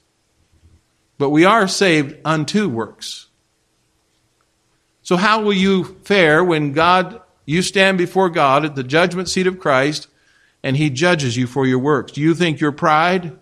but 1.17 1.31
we 1.31 1.45
are 1.45 1.67
saved 1.67 2.15
unto 2.23 2.69
works. 2.69 3.25
So 5.01 5.17
how 5.17 5.41
will 5.41 5.53
you 5.53 5.97
fare 6.03 6.43
when 6.43 6.73
God, 6.73 7.23
you 7.47 7.63
stand 7.63 7.97
before 7.97 8.29
God 8.29 8.65
at 8.65 8.75
the 8.75 8.83
judgment 8.83 9.27
seat 9.29 9.47
of 9.47 9.59
Christ 9.59 10.09
and 10.61 10.77
he 10.77 10.91
judges 10.91 11.35
you 11.35 11.47
for 11.47 11.65
your 11.65 11.79
works? 11.79 12.11
Do 12.11 12.21
you 12.21 12.35
think 12.35 12.59
your 12.59 12.71
pride, 12.71 13.39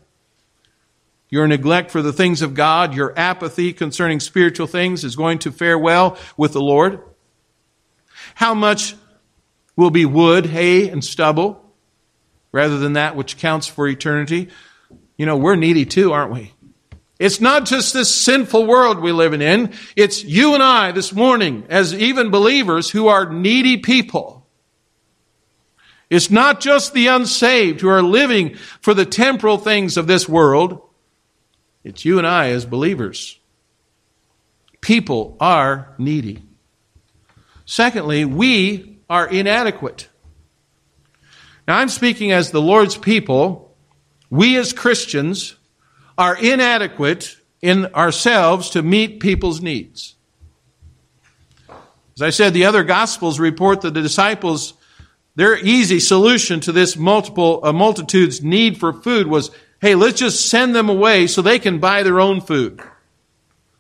your 1.32 1.48
neglect 1.48 1.90
for 1.90 2.04
the 2.04 2.14
things 2.14 2.44
of 2.44 2.54
God, 2.54 2.94
your 2.94 3.18
apathy 3.18 3.74
concerning 3.74 4.20
spiritual 4.20 4.68
things 4.68 5.04
is 5.04 5.16
going 5.16 5.40
to 5.40 5.52
fare 5.52 5.80
well 5.80 6.18
with 6.38 6.54
the 6.54 6.62
Lord? 6.62 7.00
How 8.36 8.54
much 8.54 8.96
will 9.76 9.90
be 9.90 10.06
wood, 10.06 10.46
hay, 10.46 10.90
and 10.90 11.04
stubble 11.04 11.74
rather 12.52 12.78
than 12.78 12.94
that 12.94 13.16
which 13.16 13.38
counts 13.38 13.66
for 13.66 13.88
eternity? 13.88 14.50
You 15.18 15.26
know, 15.26 15.38
we're 15.38 15.56
needy 15.56 15.86
too, 15.86 16.12
aren't 16.12 16.34
we? 16.34 16.54
It's 17.18 17.40
not 17.40 17.66
just 17.66 17.94
this 17.94 18.14
sinful 18.14 18.66
world 18.66 19.00
we 19.00 19.12
live 19.12 19.34
in. 19.34 19.74
It's 19.96 20.24
you 20.24 20.54
and 20.54 20.64
I 20.64 20.92
this 20.92 21.14
morning 21.14 21.66
as 21.70 21.94
even 21.94 22.32
believers 22.32 22.90
who 22.90 23.08
are 23.08 23.32
needy 23.32 23.78
people. 23.78 24.48
It's 26.10 26.30
not 26.30 26.60
just 26.60 26.94
the 26.94 27.08
unsaved 27.08 27.80
who 27.80 27.88
are 27.88 28.02
living 28.02 28.56
for 28.82 28.94
the 28.94 29.06
temporal 29.06 29.58
things 29.58 29.96
of 29.96 30.08
this 30.08 30.28
world. 30.28 30.82
It's 31.84 32.06
you 32.06 32.18
and 32.18 32.28
I 32.28 32.50
as 32.50 32.66
believers. 32.66 33.40
People 34.82 35.38
are 35.40 35.94
needy. 35.98 36.44
Secondly, 37.66 38.26
we 38.26 39.00
are 39.10 39.28
inadequate. 39.28 40.10
Now, 41.68 41.78
I'm 41.78 41.90
speaking 41.90 42.32
as 42.32 42.52
the 42.52 42.62
Lord's 42.62 42.98
people. 42.98 43.76
We 44.30 44.58
as 44.58 44.74
Christians 44.74 45.56
are 46.18 46.36
inadequate 46.36 47.38
in 47.62 47.86
ourselves 47.94 48.72
to 48.72 48.82
meet 48.82 49.20
people's 49.20 49.62
needs. 49.62 50.16
As 52.16 52.22
I 52.22 52.30
said, 52.30 52.54
the 52.54 52.66
other 52.66 52.84
Gospels 52.84 53.40
report 53.40 53.82
that 53.82 53.94
the 53.94 54.02
disciples, 54.02 54.74
their 55.36 55.58
easy 55.58 56.00
solution 56.00 56.60
to 56.62 56.72
this 56.72 56.98
multiple, 56.98 57.64
a 57.64 57.72
multitude's 57.72 58.44
need 58.44 58.78
for 58.78 58.92
food 58.94 59.28
was, 59.28 59.52
hey, 59.82 59.96
let's 59.96 60.20
just 60.20 60.48
send 60.48 60.76
them 60.76 60.90
away 60.90 61.28
so 61.28 61.42
they 61.42 61.60
can 61.60 61.80
buy 61.80 62.04
their 62.04 62.22
own 62.22 62.40
food. 62.40 62.80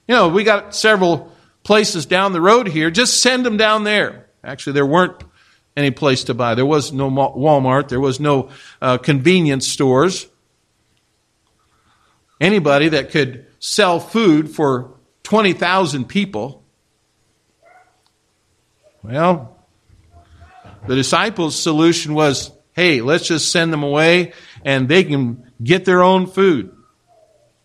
You 0.07 0.15
know, 0.15 0.29
we 0.29 0.43
got 0.43 0.75
several 0.75 1.31
places 1.63 2.05
down 2.05 2.33
the 2.33 2.41
road 2.41 2.67
here, 2.67 2.89
just 2.91 3.21
send 3.21 3.45
them 3.45 3.55
down 3.55 3.83
there. 3.83 4.27
Actually, 4.43 4.73
there 4.73 4.85
weren't 4.85 5.23
any 5.77 5.91
place 5.91 6.25
to 6.25 6.33
buy. 6.33 6.55
There 6.55 6.65
was 6.65 6.91
no 6.91 7.09
Walmart. 7.09 7.87
There 7.87 7.99
was 7.99 8.19
no 8.19 8.49
uh, 8.81 8.97
convenience 8.97 9.67
stores. 9.67 10.27
Anybody 12.39 12.89
that 12.89 13.11
could 13.11 13.45
sell 13.59 13.99
food 13.99 14.49
for 14.49 14.95
20,000 15.23 16.05
people. 16.05 16.63
Well, 19.03 19.57
the 20.87 20.95
disciples' 20.95 21.55
solution 21.57 22.15
was, 22.15 22.51
hey, 22.73 23.01
let's 23.01 23.27
just 23.27 23.51
send 23.51 23.71
them 23.71 23.83
away 23.83 24.33
and 24.65 24.89
they 24.89 25.03
can 25.03 25.50
get 25.63 25.85
their 25.85 26.01
own 26.01 26.27
food. 26.27 26.75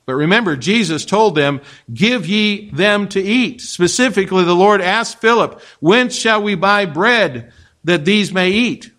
But 0.06 0.14
remember, 0.14 0.56
Jesus 0.56 1.04
told 1.04 1.34
them, 1.34 1.60
give 1.92 2.26
ye 2.26 2.70
them 2.70 3.08
to 3.08 3.20
eat. 3.20 3.60
Specifically, 3.60 4.44
the 4.44 4.54
Lord 4.54 4.80
asked 4.80 5.20
Philip, 5.20 5.60
whence 5.80 6.14
shall 6.14 6.42
we 6.42 6.54
buy 6.54 6.86
bread 6.86 7.52
that 7.82 8.04
these 8.04 8.32
may 8.32 8.50
eat? 8.50 8.92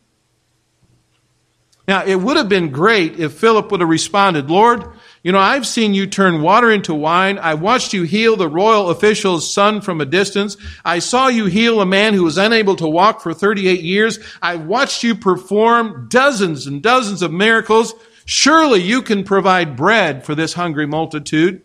Now, 1.87 2.03
it 2.03 2.15
would 2.15 2.35
have 2.35 2.49
been 2.49 2.71
great 2.71 3.17
if 3.17 3.31
Philip 3.31 3.71
would 3.71 3.79
have 3.79 3.87
responded, 3.87 4.49
Lord, 4.49 4.83
you 5.23 5.31
know, 5.31 5.39
I've 5.39 5.65
seen 5.65 5.93
you 5.93 6.05
turn 6.05 6.41
water 6.41 6.69
into 6.69 6.93
wine. 6.93 7.39
I 7.39 7.53
watched 7.53 7.93
you 7.93 8.03
heal 8.03 8.35
the 8.35 8.49
royal 8.49 8.89
official's 8.89 9.51
son 9.51 9.79
from 9.79 10.01
a 10.01 10.05
distance. 10.05 10.57
I 10.83 10.99
saw 10.99 11.29
you 11.29 11.45
heal 11.45 11.79
a 11.79 11.85
man 11.85 12.13
who 12.13 12.23
was 12.23 12.37
unable 12.37 12.75
to 12.77 12.87
walk 12.87 13.21
for 13.21 13.33
38 13.33 13.79
years. 13.81 14.19
I 14.41 14.57
watched 14.57 15.03
you 15.03 15.15
perform 15.15 16.09
dozens 16.09 16.67
and 16.67 16.83
dozens 16.83 17.21
of 17.21 17.31
miracles. 17.31 17.93
Surely 18.29 18.81
you 18.81 19.01
can 19.01 19.23
provide 19.23 19.77
bread 19.77 20.25
for 20.25 20.35
this 20.35 20.51
hungry 20.51 20.85
multitude, 20.85 21.61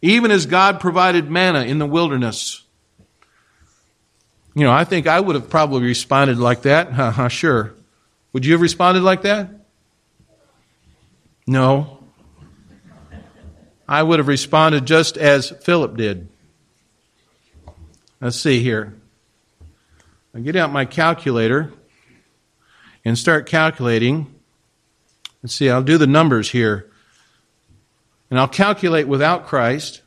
even 0.00 0.30
as 0.30 0.46
God 0.46 0.78
provided 0.78 1.28
manna 1.28 1.62
in 1.62 1.80
the 1.80 1.86
wilderness. 1.86 2.62
You 4.54 4.62
know, 4.62 4.70
I 4.70 4.84
think 4.84 5.08
I 5.08 5.18
would 5.18 5.34
have 5.34 5.50
probably 5.50 5.82
responded 5.82 6.38
like 6.38 6.62
that. 6.62 6.92
Haha, 6.92 7.26
sure. 7.26 7.74
Would 8.32 8.46
you 8.46 8.52
have 8.52 8.60
responded 8.60 9.02
like 9.02 9.22
that? 9.22 9.50
No. 11.48 12.04
I 13.88 14.00
would 14.00 14.20
have 14.20 14.28
responded 14.28 14.86
just 14.86 15.16
as 15.16 15.50
Philip 15.50 15.96
did. 15.96 16.28
Let's 18.20 18.36
see 18.36 18.60
here. 18.60 18.94
I 20.32 20.38
get 20.38 20.54
out 20.54 20.70
my 20.70 20.84
calculator 20.84 21.72
and 23.04 23.18
start 23.18 23.46
calculating 23.46 24.37
Let's 25.42 25.54
see, 25.54 25.70
I'll 25.70 25.82
do 25.82 25.98
the 25.98 26.06
numbers 26.06 26.50
here. 26.50 26.90
And 28.30 28.38
I'll 28.38 28.48
calculate 28.48 29.08
without 29.08 29.46
Christ. 29.46 30.02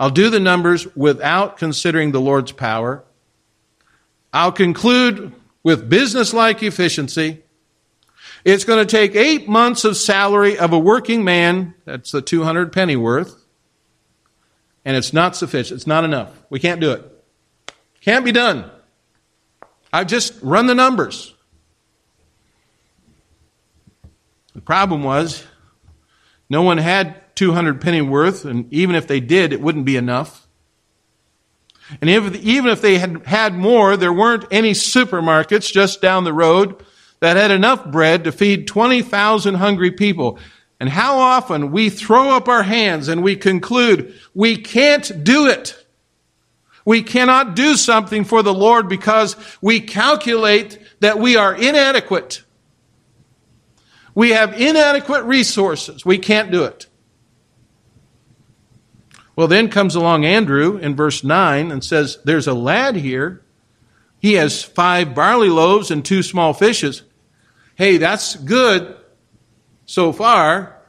I'll 0.00 0.10
do 0.10 0.30
the 0.30 0.40
numbers 0.40 0.94
without 0.96 1.56
considering 1.56 2.12
the 2.12 2.20
Lord's 2.20 2.52
power. 2.52 3.04
I'll 4.32 4.52
conclude 4.52 5.32
with 5.62 5.88
business-like 5.88 6.62
efficiency. 6.62 7.42
It's 8.44 8.64
going 8.64 8.84
to 8.84 8.90
take 8.90 9.14
eight 9.14 9.48
months 9.48 9.84
of 9.84 9.96
salary 9.96 10.58
of 10.58 10.72
a 10.72 10.78
working 10.78 11.24
man. 11.24 11.74
That's 11.84 12.12
the 12.12 12.22
200 12.22 12.72
penny 12.72 12.96
worth. 12.96 13.44
And 14.84 14.96
it's 14.96 15.12
not 15.12 15.36
sufficient. 15.36 15.78
It's 15.78 15.86
not 15.86 16.04
enough. 16.04 16.30
We 16.48 16.60
can't 16.60 16.80
do 16.80 16.92
it. 16.92 17.04
Can't 18.00 18.24
be 18.24 18.32
done. 18.32 18.70
I've 19.92 20.06
just 20.06 20.34
run 20.40 20.66
the 20.66 20.74
numbers. 20.74 21.34
The 24.58 24.62
problem 24.62 25.04
was 25.04 25.46
no 26.50 26.62
one 26.62 26.78
had 26.78 27.36
200 27.36 27.80
penny 27.80 28.00
worth, 28.00 28.44
and 28.44 28.66
even 28.72 28.96
if 28.96 29.06
they 29.06 29.20
did, 29.20 29.52
it 29.52 29.60
wouldn't 29.60 29.84
be 29.84 29.96
enough. 29.96 30.48
And 32.00 32.10
if, 32.10 32.34
even 32.34 32.72
if 32.72 32.82
they 32.82 32.98
had 32.98 33.24
had 33.24 33.54
more, 33.54 33.96
there 33.96 34.12
weren't 34.12 34.46
any 34.50 34.72
supermarkets 34.72 35.72
just 35.72 36.02
down 36.02 36.24
the 36.24 36.32
road 36.32 36.84
that 37.20 37.36
had 37.36 37.52
enough 37.52 37.86
bread 37.86 38.24
to 38.24 38.32
feed 38.32 38.66
20,000 38.66 39.54
hungry 39.54 39.92
people. 39.92 40.40
And 40.80 40.88
how 40.88 41.18
often 41.18 41.70
we 41.70 41.88
throw 41.88 42.30
up 42.30 42.48
our 42.48 42.64
hands 42.64 43.06
and 43.06 43.22
we 43.22 43.36
conclude 43.36 44.12
we 44.34 44.56
can't 44.56 45.22
do 45.22 45.46
it. 45.46 45.76
We 46.84 47.04
cannot 47.04 47.54
do 47.54 47.76
something 47.76 48.24
for 48.24 48.42
the 48.42 48.52
Lord 48.52 48.88
because 48.88 49.36
we 49.62 49.78
calculate 49.78 50.80
that 50.98 51.20
we 51.20 51.36
are 51.36 51.54
inadequate. 51.54 52.42
We 54.18 54.30
have 54.30 54.60
inadequate 54.60 55.22
resources. 55.26 56.04
We 56.04 56.18
can't 56.18 56.50
do 56.50 56.64
it. 56.64 56.88
Well, 59.36 59.46
then 59.46 59.68
comes 59.68 59.94
along 59.94 60.24
Andrew 60.24 60.76
in 60.76 60.96
verse 60.96 61.22
9 61.22 61.70
and 61.70 61.84
says, 61.84 62.18
There's 62.24 62.48
a 62.48 62.52
lad 62.52 62.96
here. 62.96 63.44
He 64.18 64.32
has 64.32 64.64
five 64.64 65.14
barley 65.14 65.50
loaves 65.50 65.92
and 65.92 66.04
two 66.04 66.24
small 66.24 66.52
fishes. 66.52 67.04
Hey, 67.76 67.98
that's 67.98 68.34
good 68.34 68.96
so 69.86 70.12
far. 70.12 70.82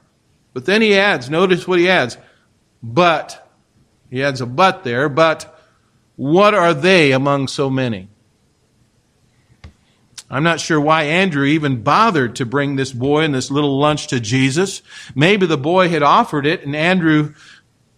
But 0.54 0.66
then 0.66 0.82
he 0.82 0.98
adds, 0.98 1.30
notice 1.30 1.68
what 1.68 1.78
he 1.78 1.88
adds. 1.88 2.18
But, 2.82 3.48
he 4.10 4.24
adds 4.24 4.42
a 4.42 4.48
but 4.48 4.84
there, 4.84 5.08
but 5.08 5.56
what 6.16 6.56
are 6.56 6.74
they 6.74 7.12
among 7.12 7.48
so 7.48 7.70
many? 7.70 8.09
I'm 10.30 10.44
not 10.44 10.60
sure 10.60 10.80
why 10.80 11.04
Andrew 11.04 11.46
even 11.46 11.82
bothered 11.82 12.36
to 12.36 12.46
bring 12.46 12.76
this 12.76 12.92
boy 12.92 13.24
and 13.24 13.34
this 13.34 13.50
little 13.50 13.80
lunch 13.80 14.08
to 14.08 14.20
Jesus. 14.20 14.84
Maybe 15.16 15.46
the 15.46 15.58
boy 15.58 15.90
had 15.90 16.04
offered 16.04 16.46
it 16.46 16.64
and 16.64 16.76
Andrew 16.76 17.34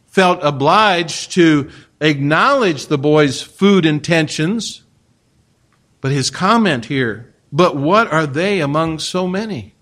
felt 0.08 0.40
obliged 0.42 1.34
to 1.34 1.70
acknowledge 2.00 2.88
the 2.88 2.98
boy's 2.98 3.42
food 3.42 3.86
intentions. 3.86 4.84
But 6.00 6.12
his 6.12 6.30
comment 6.30 6.86
here, 6.86 7.34
but 7.52 7.76
what 7.76 8.12
are 8.12 8.26
they 8.26 8.62
among 8.62 9.00
so 9.00 9.28
many? 9.28 9.76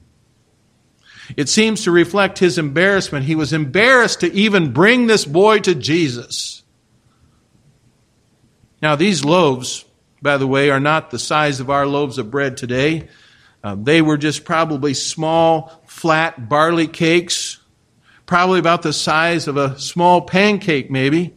It 1.37 1.49
seems 1.49 1.83
to 1.83 1.91
reflect 1.91 2.39
his 2.39 2.57
embarrassment. 2.57 3.25
He 3.25 3.35
was 3.35 3.53
embarrassed 3.53 4.21
to 4.21 4.33
even 4.33 4.73
bring 4.73 5.07
this 5.07 5.25
boy 5.25 5.59
to 5.59 5.75
Jesus. 5.75 6.63
Now, 8.81 8.95
these 8.95 9.23
loaves, 9.23 9.85
by 10.21 10.37
the 10.37 10.47
way, 10.47 10.69
are 10.69 10.79
not 10.79 11.11
the 11.11 11.19
size 11.19 11.59
of 11.59 11.69
our 11.69 11.85
loaves 11.85 12.17
of 12.17 12.31
bread 12.31 12.57
today. 12.57 13.07
Uh, 13.63 13.75
they 13.75 14.01
were 14.01 14.17
just 14.17 14.45
probably 14.45 14.93
small, 14.93 15.81
flat 15.85 16.49
barley 16.49 16.87
cakes, 16.87 17.59
probably 18.25 18.59
about 18.59 18.81
the 18.81 18.93
size 18.93 19.47
of 19.47 19.57
a 19.57 19.77
small 19.79 20.21
pancake, 20.21 20.89
maybe. 20.89 21.33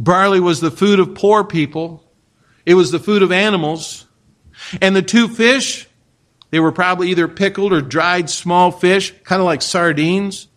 Barley 0.00 0.40
was 0.40 0.60
the 0.60 0.70
food 0.70 1.00
of 1.00 1.14
poor 1.14 1.44
people. 1.44 2.04
It 2.64 2.74
was 2.74 2.90
the 2.90 2.98
food 2.98 3.22
of 3.22 3.32
animals. 3.32 4.06
And 4.80 4.94
the 4.94 5.02
two 5.02 5.28
fish, 5.28 5.88
they 6.50 6.60
were 6.60 6.72
probably 6.72 7.10
either 7.10 7.28
pickled 7.28 7.72
or 7.72 7.80
dried 7.80 8.30
small 8.30 8.70
fish, 8.70 9.12
kind 9.24 9.40
of 9.40 9.46
like 9.46 9.62
sardines. 9.62 10.48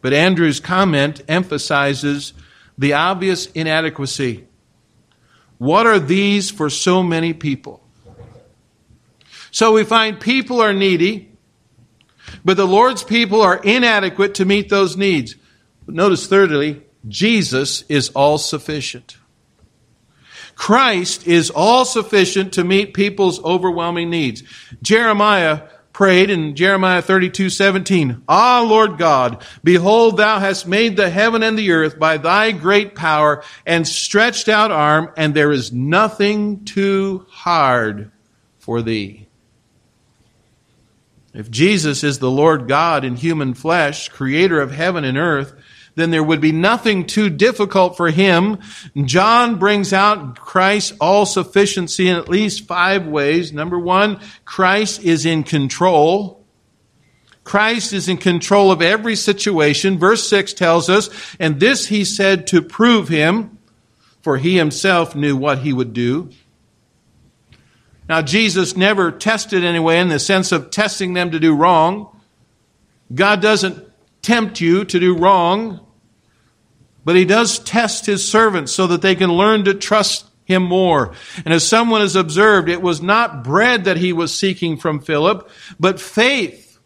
But 0.00 0.12
Andrew's 0.12 0.60
comment 0.60 1.22
emphasizes 1.28 2.34
the 2.76 2.92
obvious 2.94 3.46
inadequacy. 3.46 4.46
What 5.58 5.86
are 5.86 5.98
these 5.98 6.50
for 6.50 6.68
so 6.68 7.02
many 7.02 7.32
people? 7.32 7.82
So 9.50 9.72
we 9.72 9.84
find 9.84 10.18
people 10.18 10.60
are 10.60 10.72
needy, 10.72 11.30
but 12.44 12.56
the 12.56 12.66
Lord's 12.66 13.04
people 13.04 13.40
are 13.40 13.60
inadequate 13.62 14.34
to 14.34 14.44
meet 14.44 14.68
those 14.68 14.96
needs. 14.96 15.36
But 15.86 15.94
notice, 15.94 16.26
thirdly, 16.26 16.82
Jesus 17.06 17.82
is 17.82 18.08
all 18.10 18.38
sufficient. 18.38 19.16
Christ 20.56 21.26
is 21.26 21.50
all 21.50 21.84
sufficient 21.84 22.52
to 22.54 22.64
meet 22.64 22.94
people's 22.94 23.42
overwhelming 23.44 24.10
needs. 24.10 24.42
Jeremiah 24.82 25.62
prayed 25.94 26.28
in 26.28 26.56
Jeremiah 26.56 27.00
32, 27.00 27.48
17, 27.48 28.24
Ah, 28.28 28.66
Lord 28.68 28.98
God, 28.98 29.42
behold, 29.62 30.18
thou 30.18 30.40
hast 30.40 30.66
made 30.66 30.96
the 30.96 31.08
heaven 31.08 31.42
and 31.42 31.56
the 31.56 31.70
earth 31.70 31.98
by 31.98 32.18
thy 32.18 32.50
great 32.50 32.94
power 32.94 33.42
and 33.64 33.88
stretched 33.88 34.48
out 34.50 34.72
arm, 34.72 35.10
and 35.16 35.32
there 35.32 35.52
is 35.52 35.72
nothing 35.72 36.64
too 36.64 37.24
hard 37.30 38.10
for 38.58 38.82
thee. 38.82 39.28
If 41.32 41.50
Jesus 41.50 42.04
is 42.04 42.18
the 42.18 42.30
Lord 42.30 42.68
God 42.68 43.04
in 43.04 43.16
human 43.16 43.54
flesh, 43.54 44.08
creator 44.08 44.60
of 44.60 44.72
heaven 44.72 45.04
and 45.04 45.16
earth, 45.16 45.54
then 45.94 46.10
there 46.10 46.24
would 46.24 46.40
be 46.40 46.52
nothing 46.52 47.06
too 47.06 47.30
difficult 47.30 47.96
for 47.96 48.10
him. 48.10 48.58
John 49.04 49.58
brings 49.58 49.92
out 49.92 50.38
Christ's 50.38 50.96
all 51.00 51.24
sufficiency 51.26 52.08
in 52.08 52.16
at 52.16 52.28
least 52.28 52.66
five 52.66 53.06
ways. 53.06 53.52
Number 53.52 53.78
one, 53.78 54.20
Christ 54.44 55.02
is 55.02 55.24
in 55.24 55.44
control. 55.44 56.44
Christ 57.44 57.92
is 57.92 58.08
in 58.08 58.16
control 58.16 58.72
of 58.72 58.82
every 58.82 59.16
situation. 59.16 59.98
Verse 59.98 60.28
6 60.28 60.54
tells 60.54 60.88
us, 60.88 61.10
and 61.38 61.60
this 61.60 61.86
he 61.86 62.04
said 62.04 62.46
to 62.48 62.62
prove 62.62 63.08
him, 63.08 63.58
for 64.22 64.38
he 64.38 64.56
himself 64.56 65.14
knew 65.14 65.36
what 65.36 65.58
he 65.58 65.72
would 65.72 65.92
do. 65.92 66.30
Now, 68.08 68.22
Jesus 68.22 68.76
never 68.76 69.12
tested 69.12 69.64
anyone 69.64 69.96
in 69.96 70.08
the 70.08 70.18
sense 70.18 70.52
of 70.52 70.70
testing 70.70 71.14
them 71.14 71.30
to 71.30 71.40
do 71.40 71.54
wrong. 71.54 72.08
God 73.14 73.40
doesn't 73.40 73.86
tempt 74.24 74.60
you 74.60 74.84
to 74.84 74.98
do 74.98 75.16
wrong. 75.16 75.80
But 77.04 77.16
he 77.16 77.24
does 77.24 77.58
test 77.58 78.06
his 78.06 78.26
servants 78.26 78.72
so 78.72 78.86
that 78.86 79.02
they 79.02 79.14
can 79.14 79.30
learn 79.30 79.64
to 79.66 79.74
trust 79.74 80.24
him 80.44 80.62
more. 80.62 81.12
And 81.44 81.52
as 81.52 81.66
someone 81.66 82.00
has 82.00 82.16
observed, 82.16 82.68
it 82.68 82.82
was 82.82 83.02
not 83.02 83.44
bread 83.44 83.84
that 83.84 83.98
he 83.98 84.12
was 84.12 84.36
seeking 84.36 84.78
from 84.78 85.00
Philip, 85.00 85.50
but 85.78 86.00
faith. 86.00 86.78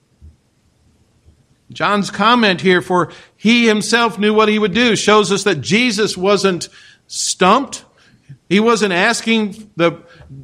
John's 1.70 2.10
comment 2.10 2.60
here, 2.60 2.82
for 2.82 3.12
he 3.36 3.66
himself 3.66 4.18
knew 4.18 4.34
what 4.34 4.48
he 4.48 4.58
would 4.58 4.74
do, 4.74 4.96
shows 4.96 5.30
us 5.30 5.44
that 5.44 5.60
Jesus 5.60 6.16
wasn't 6.16 6.68
stumped. 7.06 7.84
He 8.48 8.58
wasn't 8.58 8.94
asking 8.94 9.70
the 9.76 10.02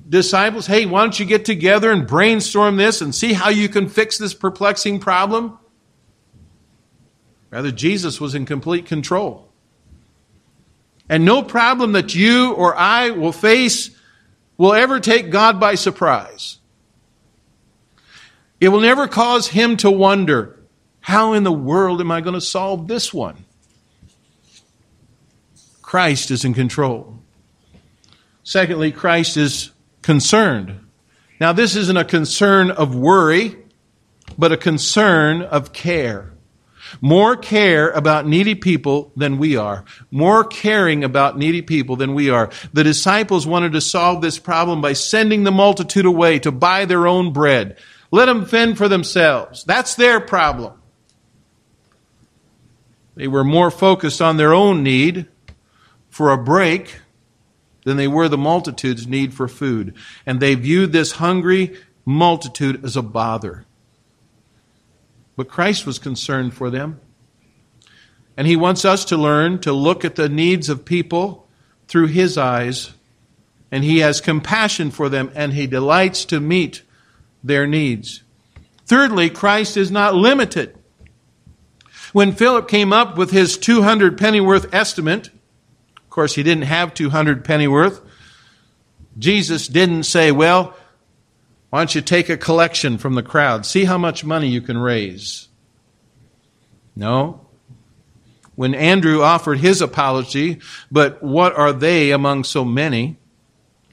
disciples, 0.09 0.67
hey, 0.67 0.87
why 0.87 1.01
don't 1.01 1.19
you 1.19 1.27
get 1.27 1.45
together 1.45 1.91
and 1.91 2.07
brainstorm 2.07 2.77
this 2.77 3.01
and 3.01 3.15
see 3.15 3.33
how 3.33 3.49
you 3.49 3.69
can 3.69 3.89
fix 3.89 4.19
this 4.19 4.35
perplexing 4.35 5.01
problem? 5.01 5.59
Rather, 7.55 7.71
Jesus 7.71 8.21
was 8.21 8.35
in 8.35 8.47
complete 8.47 8.87
control. 8.87 9.49
And 11.09 11.25
no 11.25 11.41
problem 11.41 11.93
that 11.93 12.13
you 12.13 12.53
or 12.53 12.75
I 12.77 13.11
will 13.11 13.31
face 13.31 13.91
will 14.59 14.75
ever 14.75 14.99
take 14.99 15.31
God 15.31 15.61
by 15.61 15.77
surprise. 15.77 16.59
It 18.61 18.71
will 18.71 18.81
never 18.81 19.07
cause 19.07 19.47
him 19.47 19.77
to 19.79 19.91
wonder, 19.91 20.59
how 20.99 21.35
in 21.35 21.45
the 21.45 21.53
world 21.53 22.01
am 22.01 22.11
I 22.11 22.23
going 22.23 22.35
to 22.35 22.41
solve 22.41 22.89
this 22.89 23.15
one? 23.15 23.45
Christ 25.81 26.33
is 26.33 26.45
in 26.45 26.55
control. 26.55 27.21
Secondly, 28.43 28.91
Christ 28.91 29.37
is 29.37 29.71
concerned. 30.03 30.81
Now, 31.41 31.53
this 31.53 31.77
isn't 31.77 31.97
a 31.97 32.05
concern 32.05 32.73
of 32.73 32.97
worry, 32.97 33.57
but 34.37 34.51
a 34.51 34.57
concern 34.57 35.43
of 35.43 35.73
care 35.73 36.34
more 37.01 37.37
care 37.37 37.91
about 37.91 38.27
needy 38.27 38.55
people 38.55 39.13
than 39.17 39.39
we 39.39 39.57
are, 39.57 39.85
more 40.11 40.45
caring 40.45 41.05
about 41.05 41.39
needy 41.39 41.63
people 41.63 41.97
than 41.97 42.15
we 42.15 42.31
are. 42.31 42.51
The 42.73 42.85
disciples 42.85 43.47
wanted 43.47 43.73
to 43.73 43.81
solve 43.81 44.23
this 44.23 44.39
problem 44.39 44.81
by 44.81 44.93
sending 44.93 45.45
the 45.45 45.53
multitude 45.53 46.07
away 46.07 46.39
to 46.41 46.53
buy 46.53 46.85
their 46.85 47.07
own 47.07 47.33
bread. 47.33 47.79
Let 48.11 48.27
them 48.27 48.47
fend 48.47 48.79
for 48.79 48.89
themselves. 48.89 49.65
That's 49.65 49.95
their 49.95 50.21
problem. 50.21 50.75
They 53.17 53.29
were 53.29 53.45
more 53.45 53.71
focused 53.71 54.21
on 54.21 54.37
their 54.37 54.53
own 54.53 54.83
need 54.83 55.27
for 56.11 56.33
a 56.33 56.39
break 56.39 57.01
than 57.85 57.97
they 57.97 58.09
were 58.09 58.29
the 58.29 58.39
multitude's 58.39 59.07
need 59.07 59.35
for 59.35 59.47
food. 59.47 59.95
And 60.27 60.41
they 60.41 60.55
viewed 60.55 60.93
this 60.93 61.13
hungry 61.13 61.77
multitude 62.05 62.85
as 62.85 62.97
a 62.97 63.03
bother. 63.03 63.67
But 65.37 65.49
Christ 65.49 65.87
was 65.87 65.99
concerned 65.99 66.55
for 66.55 66.71
them. 66.71 67.01
And 68.37 68.47
he 68.47 68.57
wants 68.57 68.85
us 68.85 69.05
to 69.07 69.17
learn 69.17 69.61
to 69.61 69.73
look 69.73 70.05
at 70.05 70.17
the 70.17 70.29
needs 70.29 70.69
of 70.69 70.85
people 70.85 71.49
through 71.89 72.09
his 72.09 72.37
eyes. 72.37 72.93
And 73.71 73.85
he 73.85 73.99
has 73.99 74.21
compassion 74.21 74.91
for 74.91 75.09
them 75.09 75.31
and 75.35 75.53
he 75.53 75.67
delights 75.67 76.25
to 76.27 76.41
meet 76.41 76.83
their 77.43 77.67
needs. 77.67 78.23
Thirdly, 78.87 79.31
Christ 79.31 79.77
is 79.77 79.91
not 79.91 80.15
limited. 80.15 80.77
When 82.13 82.33
Philip 82.33 82.69
came 82.69 82.93
up 82.93 83.17
with 83.17 83.31
his 83.31 83.59
200 83.59 84.17
pennyworth 84.17 84.73
estimate, 84.73 85.29
of 85.97 86.11
course, 86.11 86.35
he 86.35 86.43
didn't 86.43 86.65
have 86.65 86.95
200 86.95 87.45
pennyworth. 87.45 88.01
Jesus 89.19 89.67
didn't 89.67 90.05
say, 90.05 90.31
well, 90.31 90.77
why 91.75 91.81
don't 91.81 91.97
you 91.97 92.03
take 92.03 92.29
a 92.29 92.37
collection 92.37 92.99
from 92.99 93.17
the 93.17 93.23
crowd? 93.25 93.67
See 93.67 93.85
how 93.85 93.99
much 93.99 94.25
money 94.25 94.47
you 94.47 94.61
can 94.61 94.79
raise. 94.79 95.49
No. 96.95 97.49
When 98.55 98.77
Andrew 98.77 99.23
offered 99.23 99.59
his 99.59 99.83
apology, 99.83 100.61
but 100.93 101.21
what 101.21 101.53
are 101.57 101.73
they 101.73 102.13
among 102.13 102.45
so 102.45 102.65
many? 102.65 103.17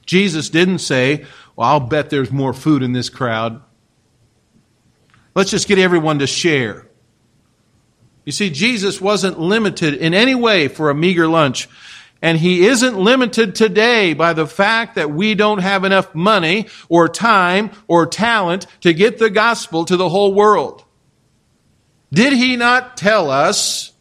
Jesus 0.06 0.48
didn't 0.48 0.78
say, 0.78 1.26
Well, 1.56 1.68
I'll 1.70 1.80
bet 1.80 2.08
there's 2.08 2.30
more 2.30 2.52
food 2.52 2.84
in 2.84 2.92
this 2.92 3.08
crowd. 3.08 3.60
Let's 5.34 5.50
just 5.50 5.66
get 5.66 5.80
everyone 5.80 6.20
to 6.20 6.26
share. 6.28 6.86
You 8.24 8.30
see, 8.30 8.50
Jesus 8.50 9.00
wasn't 9.00 9.40
limited 9.40 9.94
in 9.94 10.14
any 10.14 10.36
way 10.36 10.68
for 10.68 10.88
a 10.88 10.94
meager 10.94 11.26
lunch. 11.26 11.68
And 12.22 12.38
he 12.38 12.66
isn't 12.66 12.96
limited 12.96 13.56
today 13.56 14.14
by 14.14 14.32
the 14.32 14.46
fact 14.46 14.94
that 14.94 15.10
we 15.10 15.34
don't 15.34 15.58
have 15.58 15.82
enough 15.82 16.14
money 16.14 16.68
or 16.88 17.08
time 17.08 17.72
or 17.88 18.06
talent 18.06 18.68
to 18.82 18.94
get 18.94 19.18
the 19.18 19.28
gospel 19.28 19.84
to 19.86 19.96
the 19.96 20.08
whole 20.08 20.32
world. 20.32 20.84
Did 22.12 22.32
he 22.32 22.56
not 22.56 22.96
tell 22.96 23.28
us, 23.28 23.92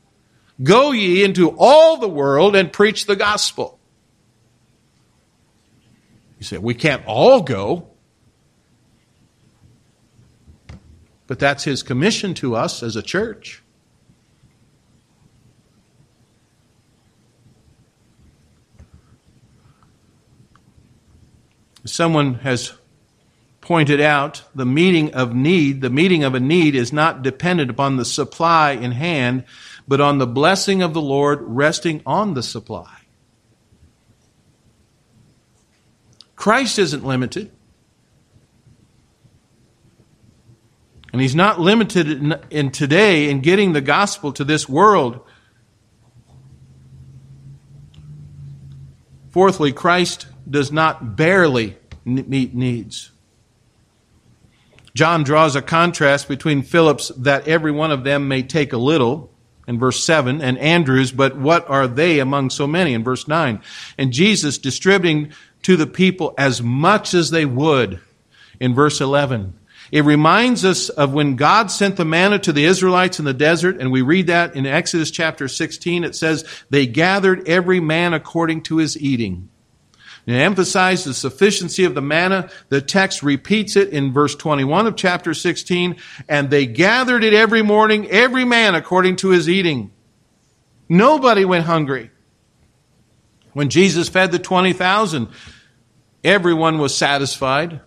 go 0.62 0.92
ye 0.92 1.24
into 1.24 1.56
all 1.58 1.98
the 1.98 2.08
world 2.08 2.56
and 2.56 2.72
preach 2.72 3.08
the 3.08 3.16
gospel? 3.16 3.80
You 6.38 6.46
say, 6.46 6.60
we 6.60 6.76
can't 6.76 7.04
all 7.08 7.42
go. 7.42 7.88
But 11.26 11.40
that's 11.40 11.64
his 11.64 11.82
commission 11.82 12.34
to 12.36 12.56
us 12.56 12.84
as 12.84 12.96
a 12.96 13.02
church. 13.02 13.64
Someone 21.86 22.36
has 22.36 22.74
pointed 23.60 24.02
out, 24.02 24.44
the 24.54 24.66
meeting 24.66 25.14
of 25.14 25.34
need, 25.34 25.82
the 25.82 25.90
meeting 25.90 26.24
of 26.24 26.36
a 26.36 26.40
need 26.40 26.76
is 26.76 26.92
not 26.92 27.22
dependent 27.22 27.70
upon 27.70 27.98
the 27.98 28.06
supply 28.06 28.72
in 28.72 28.92
hand, 28.92 29.46
but 29.88 30.02
on 30.02 30.18
the 30.18 30.28
blessing 30.28 30.82
of 30.82 30.94
the 30.94 31.02
Lord 31.02 31.40
resting 31.42 32.02
on 32.06 32.34
the 32.34 32.44
supply. 32.44 32.98
Christ 36.36 36.80
isn't 36.80 37.06
limited. 37.06 37.52
And 41.14 41.22
he's 41.22 41.36
not 41.36 41.60
limited 41.60 42.10
in, 42.10 42.36
in, 42.50 42.72
today 42.72 43.30
in 43.30 43.42
getting 43.42 43.74
the 43.74 43.82
gospel 43.82 44.32
to 44.34 44.44
this 44.44 44.68
world. 44.68 45.20
Fourthly, 49.32 49.72
Christ 49.72 50.28
does 50.50 50.72
not 50.72 51.16
barely 51.16 51.78
meet 52.06 52.54
needs. 52.54 53.12
John 54.94 55.24
draws 55.24 55.56
a 55.56 55.62
contrast 55.62 56.28
between 56.28 56.64
Philip's 56.64 57.10
that 57.18 57.48
every 57.48 57.72
one 57.72 57.92
of 57.92 58.04
them 58.04 58.28
may 58.28 58.44
take 58.44 58.74
a 58.74 58.78
little 58.78 59.32
in 59.68 59.80
verse 59.80 60.04
7 60.04 60.42
and 60.42 60.58
Andrew's 60.58 61.12
but 61.12 61.38
what 61.38 61.70
are 61.70 61.88
they 61.88 62.20
among 62.20 62.50
so 62.50 62.68
many? 62.68 62.94
in 62.94 63.04
verse 63.04 63.28
9 63.28 63.62
and 63.98 64.12
Jesus 64.12 64.58
distributing 64.58 65.32
to 65.62 65.78
the 65.78 65.88
people 65.88 66.34
as 66.38 66.62
much 66.62 67.14
as 67.14 67.30
they 67.30 67.46
would 67.46 68.02
in 68.60 68.74
verse 68.74 69.00
11 69.00 69.54
it 69.92 70.06
reminds 70.06 70.64
us 70.64 70.88
of 70.88 71.14
when 71.14 71.36
God 71.36 71.70
sent 71.70 71.98
the 71.98 72.06
manna 72.06 72.40
to 72.40 72.54
the 72.54 72.64
Israelites 72.64 73.20
in 73.20 73.26
the 73.26 73.34
desert, 73.34 73.78
and 73.82 73.92
we 73.92 74.02
read 74.02 74.28
that 74.28 74.56
in 74.56 74.66
Exodus 74.66 75.12
chapter 75.12 75.50
16. 75.50 76.06
It 76.06 76.16
says, 76.16 76.46
They 76.70 76.88
gathered 76.88 77.48
every 77.48 77.82
man 77.82 78.14
according 78.14 78.64
to 78.64 78.78
his 78.78 78.98
eating. 78.98 79.50
And 80.26 80.36
to 80.36 80.42
emphasize 80.42 81.04
the 81.04 81.14
sufficiency 81.14 81.84
of 81.84 81.94
the 81.94 82.02
manna, 82.02 82.50
the 82.70 82.80
text 82.80 83.22
repeats 83.22 83.76
it 83.76 83.90
in 83.90 84.14
verse 84.14 84.34
21 84.36 84.88
of 84.88 84.96
chapter 84.96 85.34
16, 85.34 85.98
and 86.30 86.50
they 86.50 86.68
gathered 86.68 87.26
it 87.26 87.34
every 87.34 87.62
morning, 87.62 88.10
every 88.10 88.46
man 88.46 88.76
according 88.76 89.18
to 89.18 89.30
his 89.30 89.50
eating. 89.50 89.92
Nobody 90.88 91.44
went 91.44 91.66
hungry. 91.66 92.12
When 93.52 93.70
Jesus 93.70 94.08
fed 94.08 94.32
the 94.32 94.40
20,000, 94.40 95.28
everyone 96.24 96.78
was 96.78 96.96
satisfied 96.96 97.82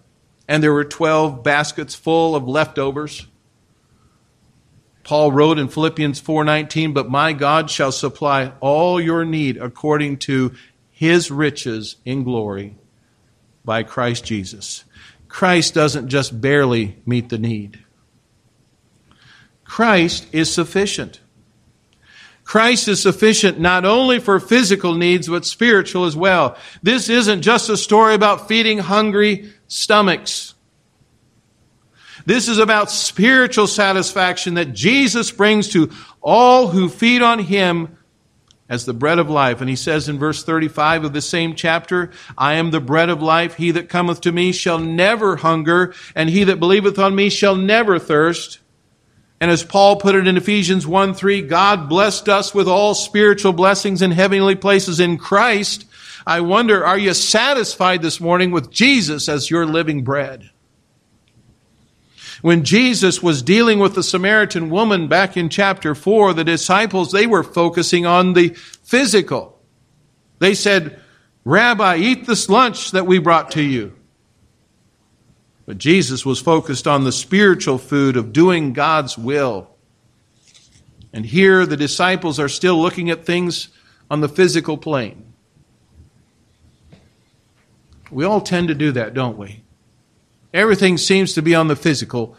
and 0.49 0.63
there 0.63 0.73
were 0.73 0.85
12 0.85 1.43
baskets 1.43 1.95
full 1.95 2.37
of 2.37 2.47
leftovers. 2.47 3.27
Paul 5.03 5.33
wrote 5.33 5.59
in 5.59 5.69
Philippians 5.69 6.19
4:19, 6.21 6.93
"But 6.93 7.11
my 7.11 7.33
God 7.33 7.71
shall 7.71 7.93
supply 7.93 8.53
all 8.61 9.01
your 9.01 9.25
need 9.25 9.59
according 9.59 10.19
to 10.19 10.53
his 10.91 11.31
riches 11.31 11.97
in 12.05 12.25
glory 12.25 12.77
by 13.65 13.83
Christ 13.83 14.25
Jesus." 14.25 14.85
Christ 15.29 15.75
doesn't 15.75 16.09
just 16.09 16.41
barely 16.41 16.97
meet 17.05 17.29
the 17.29 17.39
need. 17.39 17.81
Christ 19.65 20.27
is 20.33 20.53
sufficient. 20.53 21.21
Christ 22.45 22.89
is 22.89 23.01
sufficient 23.01 23.59
not 23.59 23.85
only 23.85 24.21
for 24.21 24.39
physical 24.39 24.95
needs, 24.95 25.29
but 25.29 25.45
spiritual 25.45 26.05
as 26.05 26.15
well. 26.15 26.57
This 26.83 27.09
isn't 27.09 27.43
just 27.43 27.69
a 27.69 27.77
story 27.77 28.15
about 28.15 28.49
feeding 28.49 28.79
hungry 28.79 29.51
stomachs. 29.69 30.55
This 32.27 32.49
is 32.49 32.59
about 32.59 32.91
spiritual 32.91 33.67
satisfaction 33.67 34.55
that 34.55 34.73
Jesus 34.73 35.31
brings 35.31 35.69
to 35.71 35.91
all 36.23 36.69
who 36.69 36.89
feed 36.89 37.23
on 37.23 37.39
Him 37.39 37.99
as 38.69 38.87
the 38.87 38.95
bread 38.95 39.19
of 39.19 39.29
life. 39.29 39.61
And 39.61 39.69
He 39.69 39.77
says 39.77 40.09
in 40.09 40.19
verse 40.19 40.43
35 40.43 41.05
of 41.05 41.13
the 41.13 41.21
same 41.21 41.55
chapter, 41.55 42.13
I 42.39 42.55
am 42.55 42.71
the 42.71 42.81
bread 42.81 43.11
of 43.11 43.23
life. 43.23 43.55
He 43.57 43.73
that 43.73 43.89
cometh 43.91 44.23
to 44.23 44.33
me 44.33 44.53
shall 44.53 44.79
never 44.79 45.37
hunger, 45.37 45.95
and 46.15 46.31
he 46.31 46.45
that 46.45 46.61
believeth 46.61 46.99
on 46.99 47.15
me 47.15 47.29
shall 47.29 47.57
never 47.57 47.99
thirst. 47.99 48.61
And 49.41 49.51
as 49.51 49.63
Paul 49.63 49.97
put 49.97 50.15
it 50.15 50.27
in 50.27 50.39
Ephesians 50.39 50.87
1 50.87 51.13
3, 51.13 51.43
God 51.43 51.89
blessed 51.89 52.31
us 52.31 52.55
with 52.55 52.67
all 52.67 52.95
spiritual 52.95 53.53
blessings 53.53 54.01
in 54.01 54.11
heavenly 54.11 54.55
places 54.55 55.01
in 55.01 55.19
Christ. 55.19 55.85
I 56.27 56.41
wonder, 56.41 56.85
are 56.85 56.99
you 56.99 57.13
satisfied 57.13 58.03
this 58.03 58.21
morning 58.21 58.51
with 58.51 58.71
Jesus 58.71 59.29
as 59.29 59.51
your 59.51 59.67
living 59.67 60.05
bread? 60.05 60.51
When 62.41 62.65
Jesus 62.65 63.23
was 63.23 63.43
dealing 63.43 63.79
with 63.79 63.95
the 63.95 64.03
Samaritan 64.03 64.71
woman 64.71 65.09
back 65.09 65.37
in 65.37 65.49
chapter 65.49 65.95
4, 65.95 66.35
the 66.35 66.45
disciples, 66.45 67.11
they 67.11 67.27
were 67.27 67.43
focusing 67.43 68.07
on 68.07 68.33
the 68.33 68.51
physical. 68.83 69.59
They 70.39 70.55
said, 70.55 71.01
Rabbi, 71.45 71.97
eat 71.97 72.27
this 72.27 72.49
lunch 72.49 72.91
that 72.93 73.07
we 73.07 73.19
brought 73.19 73.53
to 73.53 73.63
you. 73.63 73.95
But 75.67 75.79
Jesus 75.79 76.27
was 76.27 76.41
focused 76.41 76.87
on 76.87 77.05
the 77.05 77.13
spiritual 77.13 77.79
food 77.79 78.17
of 78.17 78.33
doing 78.33 78.73
God's 78.73 79.17
will. 79.17 79.71
And 81.13 81.25
here 81.25 81.65
the 81.65 81.77
disciples 81.77 82.39
are 82.41 82.49
still 82.49 82.81
looking 82.81 83.09
at 83.09 83.25
things 83.25 83.69
on 84.11 84.21
the 84.21 84.29
physical 84.29 84.77
plane. 84.77 85.34
We 88.11 88.25
all 88.25 88.41
tend 88.41 88.69
to 88.69 88.75
do 88.75 88.93
that, 88.93 89.15
don't 89.15 89.37
we? 89.37 89.63
Everything 90.53 90.99
seems 90.99 91.35
to 91.35 91.43
be 91.43 91.55
on 91.55 91.69
the 91.69 91.77
physical. 91.77 92.37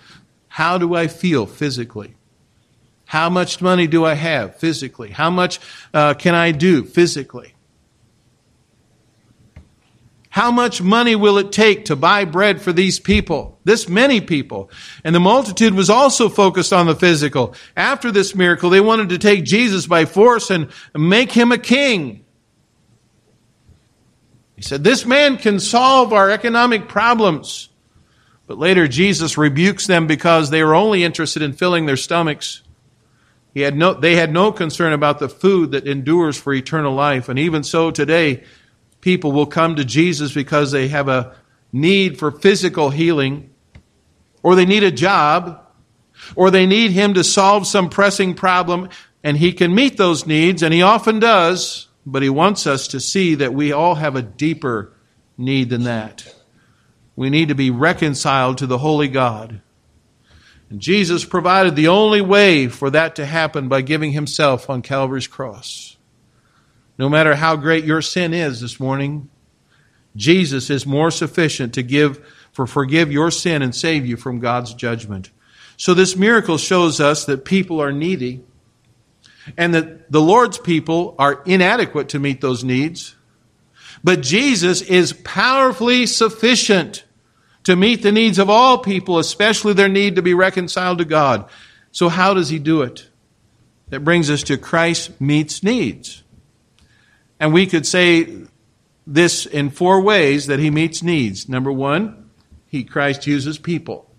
How 0.48 0.78
do 0.78 0.96
I 0.96 1.08
feel 1.08 1.46
physically? 1.46 2.16
How 3.06 3.30
much 3.30 3.62
money 3.62 3.88
do 3.88 4.06
I 4.06 4.14
have 4.14 4.56
physically? 4.56 5.12
How 5.12 5.30
much 5.30 5.60
uh, 5.94 6.14
can 6.14 6.34
I 6.34 6.52
do 6.52 6.84
physically? 6.84 7.54
How 10.30 10.52
much 10.52 10.82
money 10.82 11.16
will 11.16 11.38
it 11.38 11.54
take 11.54 11.86
to 11.86 11.96
buy 11.96 12.26
bread 12.26 12.62
for 12.62 12.74
these 12.74 13.00
people? 13.00 13.58
This 13.64 13.88
many 13.88 14.20
people. 14.20 14.70
And 15.06 15.16
the 15.16 15.20
multitude 15.22 15.74
was 15.74 15.90
also 15.90 16.28
focused 16.28 16.74
on 16.74 16.88
the 16.88 16.96
physical. 16.96 17.56
After 17.78 18.12
this 18.12 18.36
miracle, 18.36 18.70
they 18.70 18.82
wanted 18.82 19.10
to 19.10 19.18
take 19.18 19.46
Jesus 19.46 19.88
by 19.88 20.04
force 20.04 20.50
and 20.50 20.70
make 20.94 21.32
him 21.32 21.54
a 21.54 21.58
king. 21.58 22.25
He 24.56 24.62
said, 24.62 24.84
This 24.84 25.06
man 25.06 25.38
can 25.38 25.60
solve 25.60 26.14
our 26.14 26.30
economic 26.30 26.88
problems. 26.88 27.70
But 28.48 28.58
later, 28.58 28.88
Jesus 28.88 29.38
rebukes 29.38 29.88
them 29.88 30.08
because 30.08 30.50
they 30.50 30.64
were 30.64 30.76
only 30.76 31.04
interested 31.04 31.42
in 31.42 31.54
filling 31.54 31.86
their 31.86 31.98
stomachs. 31.98 32.62
He 33.54 33.62
had 33.62 33.76
no, 33.76 33.94
they 33.94 34.16
had 34.16 34.32
no 34.32 34.52
concern 34.52 34.94
about 34.94 35.20
the 35.20 35.30
food 35.30 35.72
that 35.72 35.88
endures 35.88 36.38
for 36.38 36.54
eternal 36.54 36.94
life. 36.94 37.30
And 37.30 37.40
even 37.40 37.64
so, 37.64 37.90
today, 37.90 38.44
people 39.02 39.32
will 39.32 39.46
come 39.46 39.78
to 39.78 39.86
Jesus 39.86 40.34
because 40.34 40.72
they 40.72 40.90
have 40.90 41.08
a 41.08 41.36
need 41.72 42.20
for 42.20 42.32
physical 42.32 42.90
healing, 42.90 43.50
or 44.44 44.56
they 44.56 44.66
need 44.66 44.84
a 44.84 44.92
job, 44.92 45.66
or 46.36 46.52
they 46.52 46.66
need 46.66 46.92
Him 46.92 47.14
to 47.16 47.24
solve 47.24 47.66
some 47.68 47.90
pressing 47.90 48.34
problem, 48.34 48.90
and 49.24 49.38
He 49.38 49.54
can 49.54 49.74
meet 49.74 49.98
those 49.98 50.26
needs, 50.26 50.62
and 50.62 50.74
He 50.74 50.82
often 50.82 51.20
does, 51.20 51.85
but 52.06 52.24
He 52.24 52.30
wants 52.30 52.68
us 52.68 52.88
to 52.90 53.00
see 53.00 53.36
that 53.36 53.54
we 53.54 53.72
all 53.72 53.96
have 53.96 54.16
a 54.16 54.22
deeper 54.22 54.94
need 55.38 55.70
than 55.70 55.84
that. 55.84 56.34
We 57.16 57.30
need 57.30 57.50
to 57.50 57.56
be 57.56 57.72
reconciled 57.72 58.58
to 58.60 58.68
the 58.68 58.78
Holy 58.78 59.08
God. 59.08 59.62
And 60.70 60.80
Jesus 60.80 61.24
provided 61.24 61.76
the 61.76 61.88
only 61.88 62.22
way 62.22 62.68
for 62.68 62.90
that 62.90 63.16
to 63.16 63.26
happen 63.26 63.70
by 63.70 63.82
giving 63.82 64.12
Himself 64.12 64.70
on 64.70 64.82
Calvary's 64.82 65.28
cross. 65.28 65.98
No 66.98 67.10
matter 67.10 67.36
how 67.36 67.56
great 67.56 67.86
your 67.86 68.02
sin 68.02 68.34
is 68.34 68.62
this 68.62 68.80
morning, 68.80 69.30
Jesus 70.16 70.70
is 70.70 70.86
more 70.86 71.12
sufficient 71.12 71.74
to 71.74 71.84
give 71.84 72.26
for 72.52 72.66
forgive 72.66 73.12
your 73.12 73.32
sin 73.32 73.62
and 73.62 73.76
save 73.76 74.06
you 74.06 74.16
from 74.16 74.40
God's 74.40 74.74
judgment. 74.74 75.30
So 75.78 75.94
this 75.94 76.16
miracle 76.16 76.58
shows 76.58 77.02
us 77.02 77.26
that 77.26 77.44
people 77.44 77.82
are 77.82 77.92
needy 77.92 78.42
and 79.58 79.74
that 79.74 80.12
the 80.12 80.22
Lord's 80.22 80.58
people 80.58 81.16
are 81.20 81.42
inadequate 81.46 82.10
to 82.10 82.20
meet 82.20 82.42
those 82.42 82.64
needs. 82.64 83.16
But 84.04 84.22
Jesus 84.22 84.82
is 84.82 85.14
powerfully 85.14 86.06
sufficient 86.06 87.04
to 87.64 87.76
meet 87.76 88.04
the 88.04 88.12
needs 88.12 88.38
of 88.38 88.50
all 88.50 88.78
people, 88.78 89.18
especially 89.18 89.74
their 89.74 89.90
need 89.90 90.16
to 90.16 90.22
be 90.22 90.34
reconciled 90.34 91.00
to 91.00 91.06
God. 91.06 91.50
So 91.92 92.10
how 92.10 92.34
does 92.34 92.50
he 92.50 92.60
do 92.60 92.82
it? 92.82 93.08
That 93.90 94.02
brings 94.02 94.30
us 94.30 94.44
to 94.44 94.58
Christ 94.58 95.20
meets 95.20 95.64
needs. 95.64 96.24
And 97.40 97.54
we 97.54 97.68
could 97.68 97.86
say 97.86 98.46
this 99.08 99.46
in 99.46 99.70
four 99.70 100.02
ways 100.02 100.48
that 100.48 100.60
he 100.60 100.70
meets 100.70 101.04
needs. 101.04 101.48
Number 101.48 101.72
one, 101.72 102.30
he 102.68 102.84
Christ 102.84 103.28
uses 103.28 103.58
people. 103.58 104.10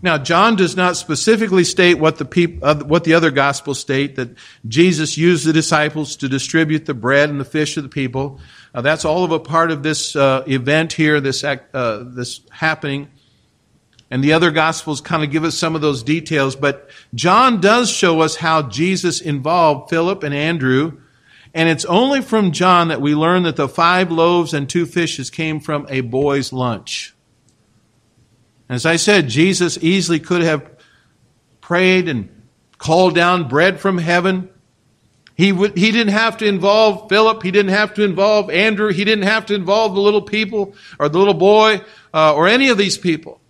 Now, 0.00 0.16
John 0.16 0.54
does 0.54 0.76
not 0.76 0.96
specifically 0.96 1.64
state 1.64 1.94
what 1.94 2.18
the, 2.18 2.24
peop, 2.24 2.60
uh, 2.62 2.76
what 2.84 3.02
the 3.02 3.14
other 3.14 3.32
gospels 3.32 3.80
state, 3.80 4.14
that 4.14 4.28
Jesus 4.66 5.18
used 5.18 5.44
the 5.44 5.52
disciples 5.52 6.14
to 6.16 6.28
distribute 6.28 6.86
the 6.86 6.94
bread 6.94 7.30
and 7.30 7.40
the 7.40 7.44
fish 7.44 7.74
to 7.74 7.82
the 7.82 7.88
people. 7.88 8.38
Uh, 8.72 8.80
that's 8.80 9.04
all 9.04 9.24
of 9.24 9.32
a 9.32 9.40
part 9.40 9.72
of 9.72 9.82
this 9.82 10.14
uh, 10.14 10.44
event 10.46 10.92
here, 10.92 11.20
this, 11.20 11.42
uh, 11.42 12.04
this 12.06 12.40
happening. 12.50 13.08
And 14.10 14.22
the 14.22 14.34
other 14.34 14.52
gospels 14.52 15.00
kind 15.00 15.24
of 15.24 15.30
give 15.30 15.42
us 15.42 15.56
some 15.56 15.74
of 15.74 15.80
those 15.80 16.04
details, 16.04 16.54
but 16.54 16.88
John 17.14 17.60
does 17.60 17.90
show 17.90 18.20
us 18.20 18.36
how 18.36 18.62
Jesus 18.62 19.20
involved 19.20 19.90
Philip 19.90 20.22
and 20.22 20.32
Andrew 20.32 20.98
And 21.54 21.68
it's 21.68 21.84
only 21.86 22.20
from 22.20 22.52
John 22.52 22.88
that 22.88 23.00
we 23.00 23.14
learn 23.14 23.44
that 23.44 23.56
the 23.56 23.68
five 23.68 24.10
loaves 24.10 24.54
and 24.54 24.68
two 24.68 24.86
fishes 24.86 25.30
came 25.30 25.60
from 25.60 25.86
a 25.88 26.02
boy's 26.02 26.52
lunch. 26.52 27.14
As 28.68 28.84
I 28.84 28.96
said, 28.96 29.28
Jesus 29.28 29.78
easily 29.80 30.20
could 30.20 30.42
have 30.42 30.68
prayed 31.60 32.08
and 32.08 32.28
called 32.76 33.14
down 33.14 33.48
bread 33.48 33.80
from 33.80 33.98
heaven. 33.98 34.50
He, 35.34 35.54
he 35.54 35.92
didn't 35.92 36.12
have 36.12 36.38
to 36.38 36.46
involve 36.46 37.08
Philip. 37.08 37.42
He 37.42 37.50
didn't 37.50 37.70
have 37.70 37.94
to 37.94 38.04
involve 38.04 38.50
Andrew. 38.50 38.92
He 38.92 39.04
didn't 39.04 39.24
have 39.24 39.46
to 39.46 39.54
involve 39.54 39.94
the 39.94 40.00
little 40.00 40.22
people 40.22 40.74
or 40.98 41.08
the 41.08 41.18
little 41.18 41.34
boy 41.34 41.80
uh, 42.12 42.34
or 42.34 42.48
any 42.48 42.68
of 42.68 42.76
these 42.76 42.98
people. 42.98 43.40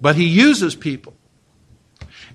But 0.00 0.16
he 0.16 0.26
uses 0.26 0.76
people. 0.76 1.14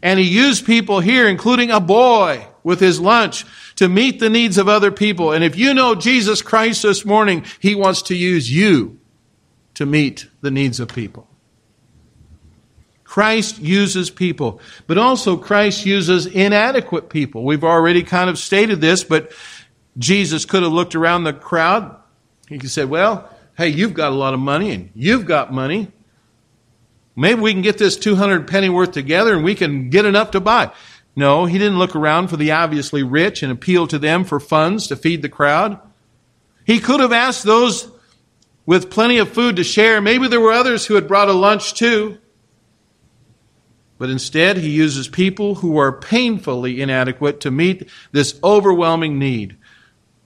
And 0.01 0.19
he 0.19 0.25
used 0.25 0.65
people 0.65 0.99
here, 0.99 1.29
including 1.29 1.71
a 1.71 1.79
boy 1.79 2.45
with 2.63 2.81
his 2.81 2.99
lunch, 2.99 3.45
to 3.75 3.87
meet 3.87 4.19
the 4.19 4.29
needs 4.29 4.57
of 4.57 4.67
other 4.67 4.91
people. 4.91 5.31
And 5.31 5.43
if 5.43 5.55
you 5.55 5.73
know 5.73 5.95
Jesus 5.95 6.41
Christ 6.41 6.83
this 6.83 7.05
morning, 7.05 7.45
he 7.59 7.73
wants 7.73 8.01
to 8.03 8.15
use 8.15 8.51
you 8.51 8.99
to 9.75 9.85
meet 9.85 10.27
the 10.41 10.51
needs 10.51 10.79
of 10.79 10.87
people. 10.87 11.27
Christ 13.03 13.59
uses 13.59 14.09
people, 14.09 14.59
but 14.87 14.97
also 14.97 15.37
Christ 15.37 15.85
uses 15.85 16.25
inadequate 16.25 17.09
people. 17.09 17.43
We've 17.43 17.63
already 17.63 18.01
kind 18.01 18.29
of 18.29 18.39
stated 18.39 18.81
this, 18.81 19.03
but 19.03 19.31
Jesus 19.97 20.45
could 20.45 20.63
have 20.63 20.71
looked 20.71 20.95
around 20.95 21.23
the 21.23 21.33
crowd. 21.33 21.95
He 22.47 22.57
could 22.57 22.71
say, 22.71 22.85
Well, 22.85 23.29
hey, 23.55 23.67
you've 23.67 23.93
got 23.93 24.11
a 24.11 24.15
lot 24.15 24.33
of 24.33 24.39
money 24.39 24.71
and 24.71 24.89
you've 24.95 25.25
got 25.25 25.53
money. 25.53 25.91
Maybe 27.15 27.39
we 27.39 27.53
can 27.53 27.61
get 27.61 27.77
this 27.77 27.97
200 27.97 28.47
penny 28.47 28.69
worth 28.69 28.91
together 28.91 29.35
and 29.35 29.43
we 29.43 29.53
can 29.53 29.91
get 29.91 30.05
enough 30.05 30.31
to 30.31 30.39
buy. 30.39 30.71
No, 31.15 31.45
he 31.45 31.59
didn't 31.59 31.77
look 31.77 31.95
around 31.95 32.29
for 32.29 32.37
the 32.37 32.51
obviously 32.51 33.03
rich 33.03 33.43
and 33.43 33.51
appeal 33.51 33.85
to 33.87 33.99
them 33.99 34.23
for 34.23 34.39
funds 34.39 34.87
to 34.87 34.95
feed 34.95 35.21
the 35.21 35.29
crowd. 35.29 35.79
He 36.65 36.79
could 36.79 36.99
have 36.99 37.11
asked 37.11 37.43
those 37.43 37.91
with 38.65 38.89
plenty 38.89 39.17
of 39.17 39.29
food 39.29 39.57
to 39.57 39.63
share. 39.63 40.01
Maybe 40.01 40.27
there 40.27 40.39
were 40.39 40.51
others 40.51 40.85
who 40.85 40.95
had 40.95 41.07
brought 41.07 41.29
a 41.29 41.33
lunch 41.33 41.73
too. 41.73 42.17
But 43.97 44.09
instead, 44.09 44.57
he 44.57 44.69
uses 44.69 45.07
people 45.07 45.55
who 45.55 45.77
are 45.77 45.91
painfully 45.91 46.81
inadequate 46.81 47.41
to 47.41 47.51
meet 47.51 47.89
this 48.11 48.39
overwhelming 48.43 49.19
need. 49.19 49.55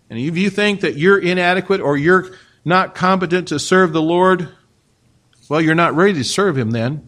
And 0.09 0.17
if 0.17 0.37
you 0.37 0.49
think 0.49 0.81
that 0.81 0.97
you're 0.97 1.19
inadequate 1.19 1.81
or 1.81 1.97
you're 1.97 2.31
not 2.63 2.95
competent 2.95 3.49
to 3.49 3.59
serve 3.59 3.93
the 3.93 4.01
Lord, 4.01 4.49
well, 5.49 5.61
you're 5.61 5.75
not 5.75 5.95
ready 5.95 6.13
to 6.15 6.23
serve 6.23 6.57
him 6.57 6.71
then. 6.71 7.07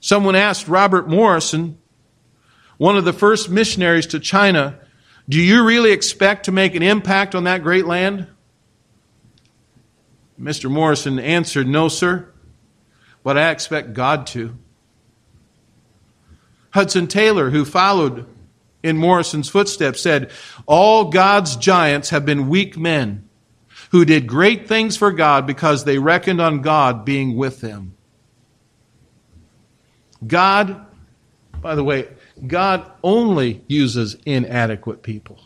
Someone 0.00 0.36
asked 0.36 0.68
Robert 0.68 1.08
Morrison, 1.08 1.78
one 2.76 2.96
of 2.96 3.04
the 3.04 3.12
first 3.12 3.50
missionaries 3.50 4.06
to 4.08 4.20
China, 4.20 4.78
Do 5.28 5.40
you 5.40 5.64
really 5.64 5.92
expect 5.92 6.44
to 6.44 6.52
make 6.52 6.74
an 6.74 6.82
impact 6.82 7.34
on 7.34 7.44
that 7.44 7.62
great 7.62 7.84
land? 7.84 8.26
Mr. 10.40 10.70
Morrison 10.70 11.18
answered, 11.18 11.66
No, 11.66 11.88
sir, 11.88 12.32
but 13.22 13.36
I 13.36 13.50
expect 13.50 13.92
God 13.92 14.26
to. 14.28 14.56
Hudson 16.70 17.06
Taylor, 17.06 17.50
who 17.50 17.64
followed 17.64 18.26
in 18.82 18.96
Morrison's 18.96 19.48
footsteps, 19.48 20.00
said, 20.00 20.30
All 20.66 21.06
God's 21.06 21.56
giants 21.56 22.10
have 22.10 22.24
been 22.24 22.48
weak 22.48 22.76
men 22.76 23.28
who 23.90 24.04
did 24.04 24.26
great 24.26 24.68
things 24.68 24.96
for 24.96 25.12
God 25.12 25.46
because 25.46 25.84
they 25.84 25.98
reckoned 25.98 26.40
on 26.40 26.62
God 26.62 27.04
being 27.04 27.36
with 27.36 27.60
them. 27.60 27.94
God, 30.26 30.86
by 31.60 31.74
the 31.74 31.84
way, 31.84 32.08
God 32.46 32.90
only 33.02 33.64
uses 33.66 34.16
inadequate 34.26 35.02
people. 35.02 35.40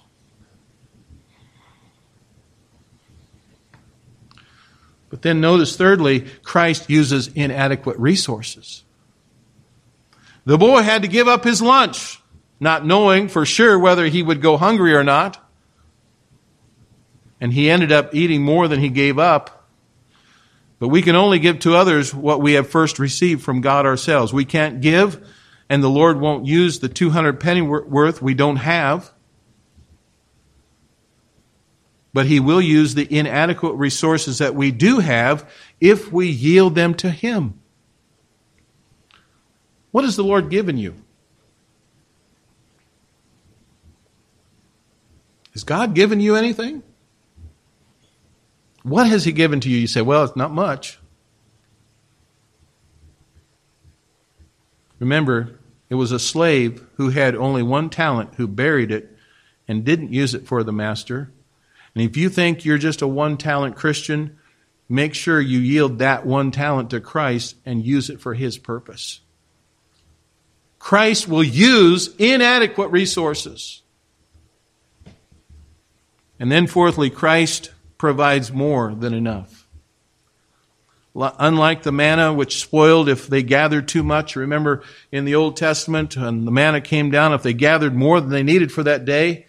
But 5.13 5.23
then 5.23 5.41
notice, 5.41 5.77
thirdly, 5.77 6.27
Christ 6.43 6.91
uses 6.91 7.29
inadequate 7.29 7.99
resources. 8.01 8.83
The 10.45 10.59
boy 10.59 10.83
had 10.83 11.03
to 11.03 11.09
give 11.09 11.29
up 11.29 11.45
his 11.45 11.63
lunch, 11.63 12.21
not 12.59 12.85
knowing 12.85 13.29
for 13.29 13.47
sure 13.47 13.79
whether 13.79 14.07
he 14.07 14.25
would 14.25 14.43
go 14.43 14.57
hungry 14.57 14.93
or 14.93 15.05
not 15.05 15.39
and 17.43 17.53
he 17.53 17.69
ended 17.69 17.91
up 17.91 18.15
eating 18.15 18.41
more 18.41 18.69
than 18.69 18.79
he 18.79 18.89
gave 18.89 19.19
up. 19.19 19.67
But 20.79 20.89
we 20.89 21.03
can 21.03 21.17
only 21.17 21.41
give 21.41 21.59
to 21.61 21.75
others 21.75 22.15
what 22.15 22.41
we 22.41 22.53
have 22.53 22.71
first 22.71 23.01
received 23.01 23.43
from 23.43 23.61
God 23.61 23.85
ourselves. 23.85 24.33
We 24.33 24.45
can't 24.45 24.81
give, 24.81 25.29
and 25.69 25.83
the 25.83 25.91
Lord 25.91 26.21
won't 26.21 26.47
use 26.47 26.79
the 26.79 26.89
200 26.89 27.41
penny 27.41 27.61
worth 27.61 28.23
we 28.23 28.35
don't 28.35 28.59
have. 28.59 29.11
But 32.13 32.27
he 32.27 32.41
will 32.41 32.61
use 32.61 32.95
the 32.95 33.11
inadequate 33.11 33.75
resources 33.77 34.39
that 34.39 34.55
we 34.55 34.71
do 34.71 34.99
have 34.99 35.51
if 35.81 36.13
we 36.13 36.29
yield 36.29 36.75
them 36.75 36.95
to 36.97 37.11
him. 37.11 37.59
What 39.93 40.05
has 40.05 40.17
the 40.17 40.25
Lord 40.25 40.51
given 40.51 40.77
you? 40.77 40.95
Has 45.53 45.65
God 45.65 45.95
given 45.95 46.21
you 46.21 46.35
anything? 46.35 46.83
What 48.83 49.07
has 49.07 49.25
he 49.25 49.33
given 49.33 49.61
to 49.61 49.71
you? 49.71 49.79
You 49.79 49.87
say, 49.87 50.03
well, 50.03 50.25
it's 50.25 50.37
not 50.37 50.51
much. 50.51 50.99
Remember, 54.99 55.59
it 55.91 55.97
was 55.97 56.13
a 56.13 56.19
slave 56.19 56.87
who 56.97 57.11
had 57.11 57.35
only 57.35 57.63
one 57.63 57.91
talent 57.91 58.35
who 58.37 58.47
buried 58.49 58.91
it 58.91 59.17
and 59.69 59.85
didn't 59.85 60.13
use 60.13 60.35
it 60.35 60.47
for 60.47 60.63
the 60.63 60.73
master. 60.73 61.31
And 61.95 62.05
if 62.05 62.17
you 62.17 62.29
think 62.29 62.65
you're 62.65 62.79
just 62.79 63.03
a 63.03 63.07
one 63.07 63.37
talent 63.37 63.77
Christian, 63.77 64.39
make 64.89 65.15
sure 65.15 65.41
you 65.41 65.59
yield 65.59 65.99
that 65.99 66.27
one 66.27 66.51
talent 66.51 66.91
to 66.91 67.01
Christ 67.01 67.57
and 67.65 67.85
use 67.85 68.11
it 68.11 68.21
for 68.21 68.35
his 68.35 68.59
purpose. 68.59 69.21
Christ 70.79 71.29
will 71.29 71.45
use 71.45 72.15
inadequate 72.17 72.91
resources. 72.91 73.83
And 76.41 76.51
then, 76.51 76.67
fourthly, 76.67 77.09
Christ 77.09 77.71
provides 77.99 78.53
more 78.53 78.93
than 78.93 79.15
enough. 79.15 79.69
Unlike 81.15 81.83
the 81.85 81.93
manna, 81.93 82.33
which 82.33 82.61
spoiled 82.61 83.09
if 83.09 83.29
they 83.29 83.43
gathered 83.43 83.87
too 83.87 84.03
much, 84.03 84.35
remember 84.35 84.83
in 85.13 85.25
the 85.25 85.35
Old 85.35 85.57
Testament, 85.57 86.17
when 86.17 86.47
the 86.47 86.51
manna 86.51 86.81
came 86.81 87.11
down, 87.11 87.33
if 87.33 87.43
they 87.45 87.53
gathered 87.53 87.95
more 87.95 88.21
than 88.21 88.31
they 88.31 88.43
needed 88.43 88.73
for 88.73 88.83
that 88.83 89.05
day, 89.05 89.47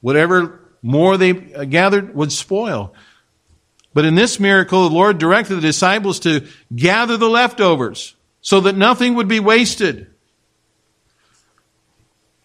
whatever 0.00 0.59
more 0.82 1.16
they 1.16 1.32
gathered 1.32 2.14
would 2.14 2.32
spoil. 2.32 2.94
But 3.92 4.04
in 4.04 4.14
this 4.14 4.38
miracle, 4.38 4.88
the 4.88 4.94
Lord 4.94 5.18
directed 5.18 5.56
the 5.56 5.60
disciples 5.60 6.20
to 6.20 6.46
gather 6.74 7.16
the 7.16 7.28
leftovers 7.28 8.14
so 8.40 8.60
that 8.60 8.76
nothing 8.76 9.14
would 9.14 9.28
be 9.28 9.40
wasted. 9.40 10.06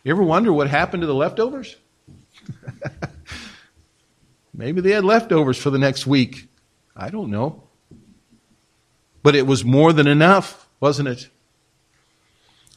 You 0.03 0.11
ever 0.11 0.23
wonder 0.23 0.51
what 0.51 0.69
happened 0.69 1.01
to 1.01 1.07
the 1.07 1.15
leftovers? 1.15 1.75
Maybe 4.53 4.81
they 4.81 4.91
had 4.91 5.03
leftovers 5.03 5.57
for 5.57 5.69
the 5.69 5.79
next 5.79 6.07
week. 6.07 6.47
I 6.95 7.09
don't 7.09 7.29
know. 7.29 7.63
But 9.21 9.35
it 9.35 9.47
was 9.47 9.65
more 9.65 9.93
than 9.93 10.07
enough, 10.07 10.67
wasn't 10.79 11.09
it? 11.09 11.29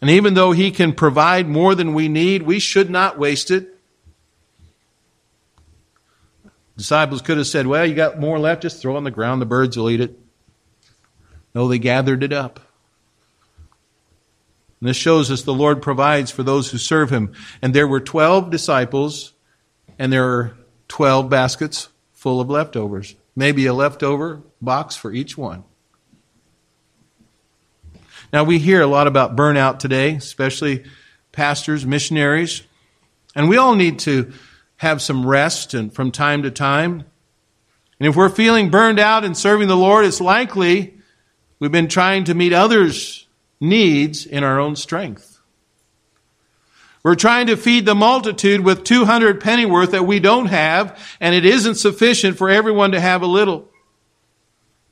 And 0.00 0.10
even 0.10 0.34
though 0.34 0.52
He 0.52 0.70
can 0.70 0.92
provide 0.92 1.48
more 1.48 1.74
than 1.74 1.94
we 1.94 2.08
need, 2.08 2.42
we 2.42 2.58
should 2.58 2.90
not 2.90 3.18
waste 3.18 3.50
it. 3.50 3.77
Disciples 6.78 7.22
could 7.22 7.38
have 7.38 7.48
said, 7.48 7.66
Well, 7.66 7.84
you 7.84 7.94
got 7.96 8.20
more 8.20 8.38
left, 8.38 8.62
just 8.62 8.80
throw 8.80 8.94
it 8.94 8.98
on 8.98 9.04
the 9.04 9.10
ground, 9.10 9.42
the 9.42 9.46
birds 9.46 9.76
will 9.76 9.90
eat 9.90 10.00
it. 10.00 10.16
No, 11.52 11.66
they 11.66 11.80
gathered 11.80 12.22
it 12.22 12.32
up. 12.32 12.60
And 14.80 14.88
this 14.88 14.96
shows 14.96 15.28
us 15.28 15.42
the 15.42 15.52
Lord 15.52 15.82
provides 15.82 16.30
for 16.30 16.44
those 16.44 16.70
who 16.70 16.78
serve 16.78 17.10
Him. 17.10 17.32
And 17.60 17.74
there 17.74 17.88
were 17.88 17.98
12 17.98 18.50
disciples, 18.50 19.32
and 19.98 20.12
there 20.12 20.24
are 20.24 20.56
12 20.86 21.28
baskets 21.28 21.88
full 22.12 22.40
of 22.40 22.48
leftovers, 22.48 23.16
maybe 23.34 23.66
a 23.66 23.74
leftover 23.74 24.40
box 24.62 24.94
for 24.94 25.12
each 25.12 25.36
one. 25.36 25.64
Now, 28.32 28.44
we 28.44 28.60
hear 28.60 28.80
a 28.80 28.86
lot 28.86 29.08
about 29.08 29.34
burnout 29.34 29.80
today, 29.80 30.14
especially 30.14 30.84
pastors, 31.32 31.84
missionaries, 31.84 32.62
and 33.34 33.48
we 33.48 33.56
all 33.56 33.74
need 33.74 33.98
to 34.00 34.32
have 34.78 35.02
some 35.02 35.26
rest 35.26 35.74
and 35.74 35.92
from 35.92 36.10
time 36.10 36.42
to 36.42 36.50
time. 36.50 37.04
And 38.00 38.08
if 38.08 38.16
we're 38.16 38.28
feeling 38.28 38.70
burned 38.70 38.98
out 38.98 39.24
in 39.24 39.34
serving 39.34 39.68
the 39.68 39.76
Lord, 39.76 40.04
it's 40.04 40.20
likely 40.20 40.98
we've 41.58 41.72
been 41.72 41.88
trying 41.88 42.24
to 42.24 42.34
meet 42.34 42.52
others' 42.52 43.26
needs 43.60 44.24
in 44.24 44.44
our 44.44 44.58
own 44.58 44.76
strength. 44.76 45.40
We're 47.02 47.16
trying 47.16 47.48
to 47.48 47.56
feed 47.56 47.86
the 47.86 47.94
multitude 47.94 48.60
with 48.60 48.84
200 48.84 49.40
pennyworth 49.40 49.92
that 49.92 50.06
we 50.06 50.20
don't 50.20 50.46
have, 50.46 50.98
and 51.20 51.34
it 51.34 51.44
isn't 51.44 51.76
sufficient 51.76 52.36
for 52.36 52.50
everyone 52.50 52.92
to 52.92 53.00
have 53.00 53.22
a 53.22 53.26
little. 53.26 53.68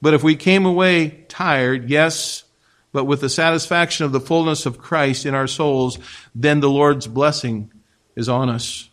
But 0.01 0.15
if 0.15 0.23
we 0.23 0.37
came 0.37 0.67
away 0.67 1.25
tired, 1.29 1.91
yes, 1.91 2.45
but 2.93 3.05
with 3.05 3.21
the 3.21 3.29
satisfaction 3.29 4.07
of 4.07 4.13
the 4.13 4.21
fullness 4.21 4.67
of 4.67 4.79
Christ 4.79 5.27
in 5.27 5.35
our 5.35 5.47
souls, 5.47 5.99
then 6.35 6.61
the 6.61 6.71
Lord's 6.71 7.07
blessing 7.07 7.73
is 8.17 8.29
on 8.29 8.49
us. 8.49 8.89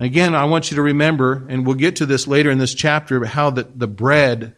Again, 0.00 0.34
I 0.34 0.46
want 0.46 0.70
you 0.70 0.76
to 0.76 0.82
remember, 0.82 1.46
and 1.48 1.66
we'll 1.66 1.76
get 1.76 1.96
to 1.96 2.06
this 2.06 2.26
later 2.26 2.50
in 2.50 2.58
this 2.58 2.74
chapter, 2.74 3.22
how 3.26 3.50
the, 3.50 3.64
the 3.64 3.86
bread 3.86 4.56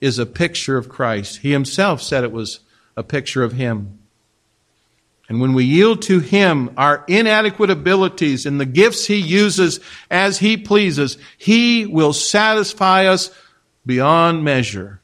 is 0.00 0.18
a 0.18 0.26
picture 0.26 0.76
of 0.76 0.88
Christ. 0.88 1.38
He 1.38 1.52
himself 1.52 2.02
said 2.02 2.24
it 2.24 2.32
was 2.32 2.60
a 2.96 3.04
picture 3.04 3.44
of 3.44 3.52
Him. 3.52 4.00
And 5.28 5.40
when 5.40 5.52
we 5.52 5.64
yield 5.64 6.02
to 6.02 6.18
Him 6.18 6.74
our 6.76 7.04
inadequate 7.06 7.70
abilities 7.70 8.44
and 8.44 8.60
the 8.60 8.66
gifts 8.66 9.06
He 9.06 9.16
uses 9.16 9.78
as 10.10 10.40
He 10.40 10.56
pleases, 10.56 11.16
He 11.38 11.86
will 11.86 12.12
satisfy 12.12 13.06
us 13.06 13.30
beyond 13.86 14.42
measure. 14.42 15.00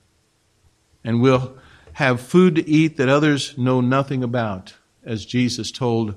And 1.04 1.22
we'll 1.22 1.56
have 1.92 2.20
food 2.20 2.56
to 2.56 2.68
eat 2.68 2.96
that 2.96 3.08
others 3.08 3.56
know 3.56 3.80
nothing 3.80 4.24
about, 4.24 4.74
as 5.04 5.24
Jesus 5.24 5.70
told 5.70 6.16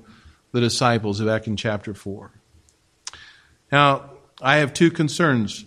the 0.50 0.60
disciples 0.60 1.20
back 1.20 1.46
in 1.46 1.56
chapter 1.56 1.94
4. 1.94 2.41
Now, 3.72 4.10
I 4.42 4.56
have 4.56 4.74
two 4.74 4.90
concerns 4.90 5.64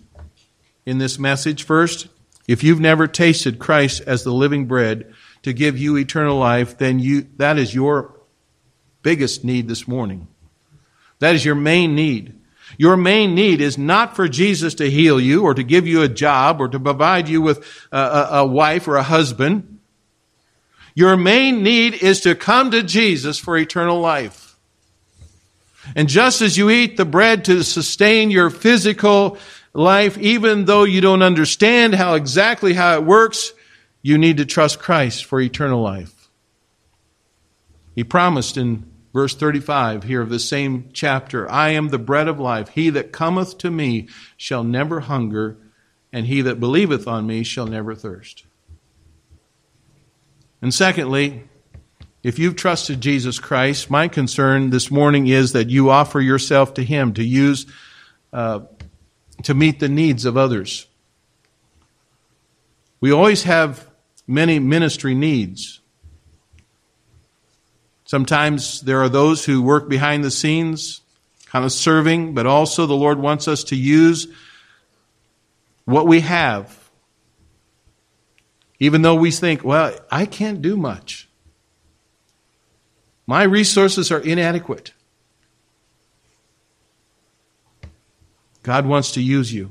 in 0.86 0.98
this 0.98 1.18
message. 1.18 1.64
First, 1.64 2.06
if 2.46 2.62
you've 2.62 2.80
never 2.80 3.08
tasted 3.08 3.58
Christ 3.58 4.02
as 4.06 4.22
the 4.22 4.32
living 4.32 4.66
bread 4.66 5.12
to 5.42 5.52
give 5.52 5.76
you 5.76 5.96
eternal 5.96 6.38
life, 6.38 6.78
then 6.78 7.00
you, 7.00 7.26
that 7.36 7.58
is 7.58 7.74
your 7.74 8.14
biggest 9.02 9.44
need 9.44 9.66
this 9.66 9.88
morning. 9.88 10.28
That 11.18 11.34
is 11.34 11.44
your 11.44 11.56
main 11.56 11.96
need. 11.96 12.34
Your 12.78 12.96
main 12.96 13.34
need 13.34 13.60
is 13.60 13.76
not 13.78 14.14
for 14.14 14.28
Jesus 14.28 14.74
to 14.74 14.90
heal 14.90 15.20
you 15.20 15.42
or 15.42 15.54
to 15.54 15.62
give 15.62 15.86
you 15.86 16.02
a 16.02 16.08
job 16.08 16.60
or 16.60 16.68
to 16.68 16.78
provide 16.78 17.28
you 17.28 17.40
with 17.40 17.64
a, 17.90 17.98
a, 17.98 18.28
a 18.38 18.46
wife 18.46 18.86
or 18.86 18.96
a 18.96 19.02
husband. 19.02 19.78
Your 20.94 21.16
main 21.16 21.62
need 21.62 21.94
is 21.94 22.20
to 22.20 22.34
come 22.34 22.70
to 22.70 22.82
Jesus 22.82 23.38
for 23.38 23.56
eternal 23.56 24.00
life. 24.00 24.45
And 25.94 26.08
just 26.08 26.42
as 26.42 26.56
you 26.56 26.70
eat 26.70 26.96
the 26.96 27.04
bread 27.04 27.44
to 27.46 27.62
sustain 27.62 28.30
your 28.30 28.50
physical 28.50 29.38
life, 29.72 30.18
even 30.18 30.64
though 30.64 30.84
you 30.84 31.00
don't 31.00 31.22
understand 31.22 31.94
how 31.94 32.14
exactly 32.14 32.72
how 32.72 32.94
it 32.94 33.04
works, 33.04 33.52
you 34.02 34.18
need 34.18 34.38
to 34.38 34.46
trust 34.46 34.78
Christ 34.78 35.24
for 35.24 35.40
eternal 35.40 35.82
life. 35.82 36.28
He 37.94 38.04
promised 38.04 38.56
in 38.56 38.90
verse 39.12 39.34
35 39.34 40.04
here 40.04 40.20
of 40.20 40.28
the 40.28 40.38
same 40.38 40.90
chapter, 40.92 41.50
I 41.50 41.70
am 41.70 41.88
the 41.88 41.98
bread 41.98 42.28
of 42.28 42.38
life. 42.38 42.68
He 42.68 42.90
that 42.90 43.12
cometh 43.12 43.56
to 43.58 43.70
me 43.70 44.08
shall 44.36 44.62
never 44.62 45.00
hunger, 45.00 45.56
and 46.12 46.26
he 46.26 46.42
that 46.42 46.60
believeth 46.60 47.08
on 47.08 47.26
me 47.26 47.42
shall 47.42 47.66
never 47.66 47.94
thirst. 47.94 48.44
And 50.60 50.74
secondly, 50.74 51.44
if 52.26 52.40
you've 52.40 52.56
trusted 52.56 53.00
Jesus 53.00 53.38
Christ, 53.38 53.88
my 53.88 54.08
concern 54.08 54.70
this 54.70 54.90
morning 54.90 55.28
is 55.28 55.52
that 55.52 55.70
you 55.70 55.90
offer 55.90 56.20
yourself 56.20 56.74
to 56.74 56.82
Him 56.82 57.14
to 57.14 57.22
use, 57.22 57.66
uh, 58.32 58.62
to 59.44 59.54
meet 59.54 59.78
the 59.78 59.88
needs 59.88 60.24
of 60.24 60.36
others. 60.36 60.88
We 63.00 63.12
always 63.12 63.44
have 63.44 63.88
many 64.26 64.58
ministry 64.58 65.14
needs. 65.14 65.78
Sometimes 68.06 68.80
there 68.80 69.00
are 69.02 69.08
those 69.08 69.44
who 69.44 69.62
work 69.62 69.88
behind 69.88 70.24
the 70.24 70.32
scenes, 70.32 71.02
kind 71.44 71.64
of 71.64 71.70
serving, 71.70 72.34
but 72.34 72.44
also 72.44 72.86
the 72.86 72.94
Lord 72.94 73.20
wants 73.20 73.46
us 73.46 73.62
to 73.62 73.76
use 73.76 74.26
what 75.84 76.08
we 76.08 76.22
have. 76.22 76.76
Even 78.80 79.02
though 79.02 79.14
we 79.14 79.30
think, 79.30 79.62
well, 79.62 79.96
I 80.10 80.26
can't 80.26 80.60
do 80.60 80.76
much. 80.76 81.28
My 83.26 83.42
resources 83.42 84.12
are 84.12 84.20
inadequate. 84.20 84.92
God 88.62 88.86
wants 88.86 89.12
to 89.12 89.22
use 89.22 89.52
you, 89.52 89.70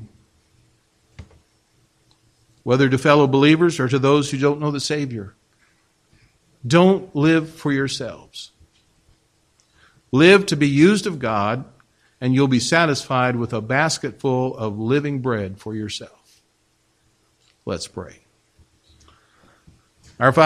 whether 2.62 2.88
to 2.88 2.98
fellow 2.98 3.26
believers 3.26 3.78
or 3.78 3.88
to 3.88 3.98
those 3.98 4.30
who 4.30 4.38
don't 4.38 4.60
know 4.60 4.70
the 4.70 4.80
Savior. 4.80 5.34
Don't 6.66 7.14
live 7.14 7.50
for 7.50 7.72
yourselves. 7.72 8.52
Live 10.12 10.46
to 10.46 10.56
be 10.56 10.68
used 10.68 11.06
of 11.06 11.18
God, 11.18 11.64
and 12.20 12.34
you'll 12.34 12.48
be 12.48 12.60
satisfied 12.60 13.36
with 13.36 13.52
a 13.52 13.60
basket 13.60 14.18
full 14.18 14.56
of 14.56 14.78
living 14.78 15.20
bread 15.20 15.58
for 15.58 15.74
yourself. 15.74 16.40
Let's 17.66 17.86
pray. 17.86 18.20
Our 20.18 20.32
Father, 20.32 20.44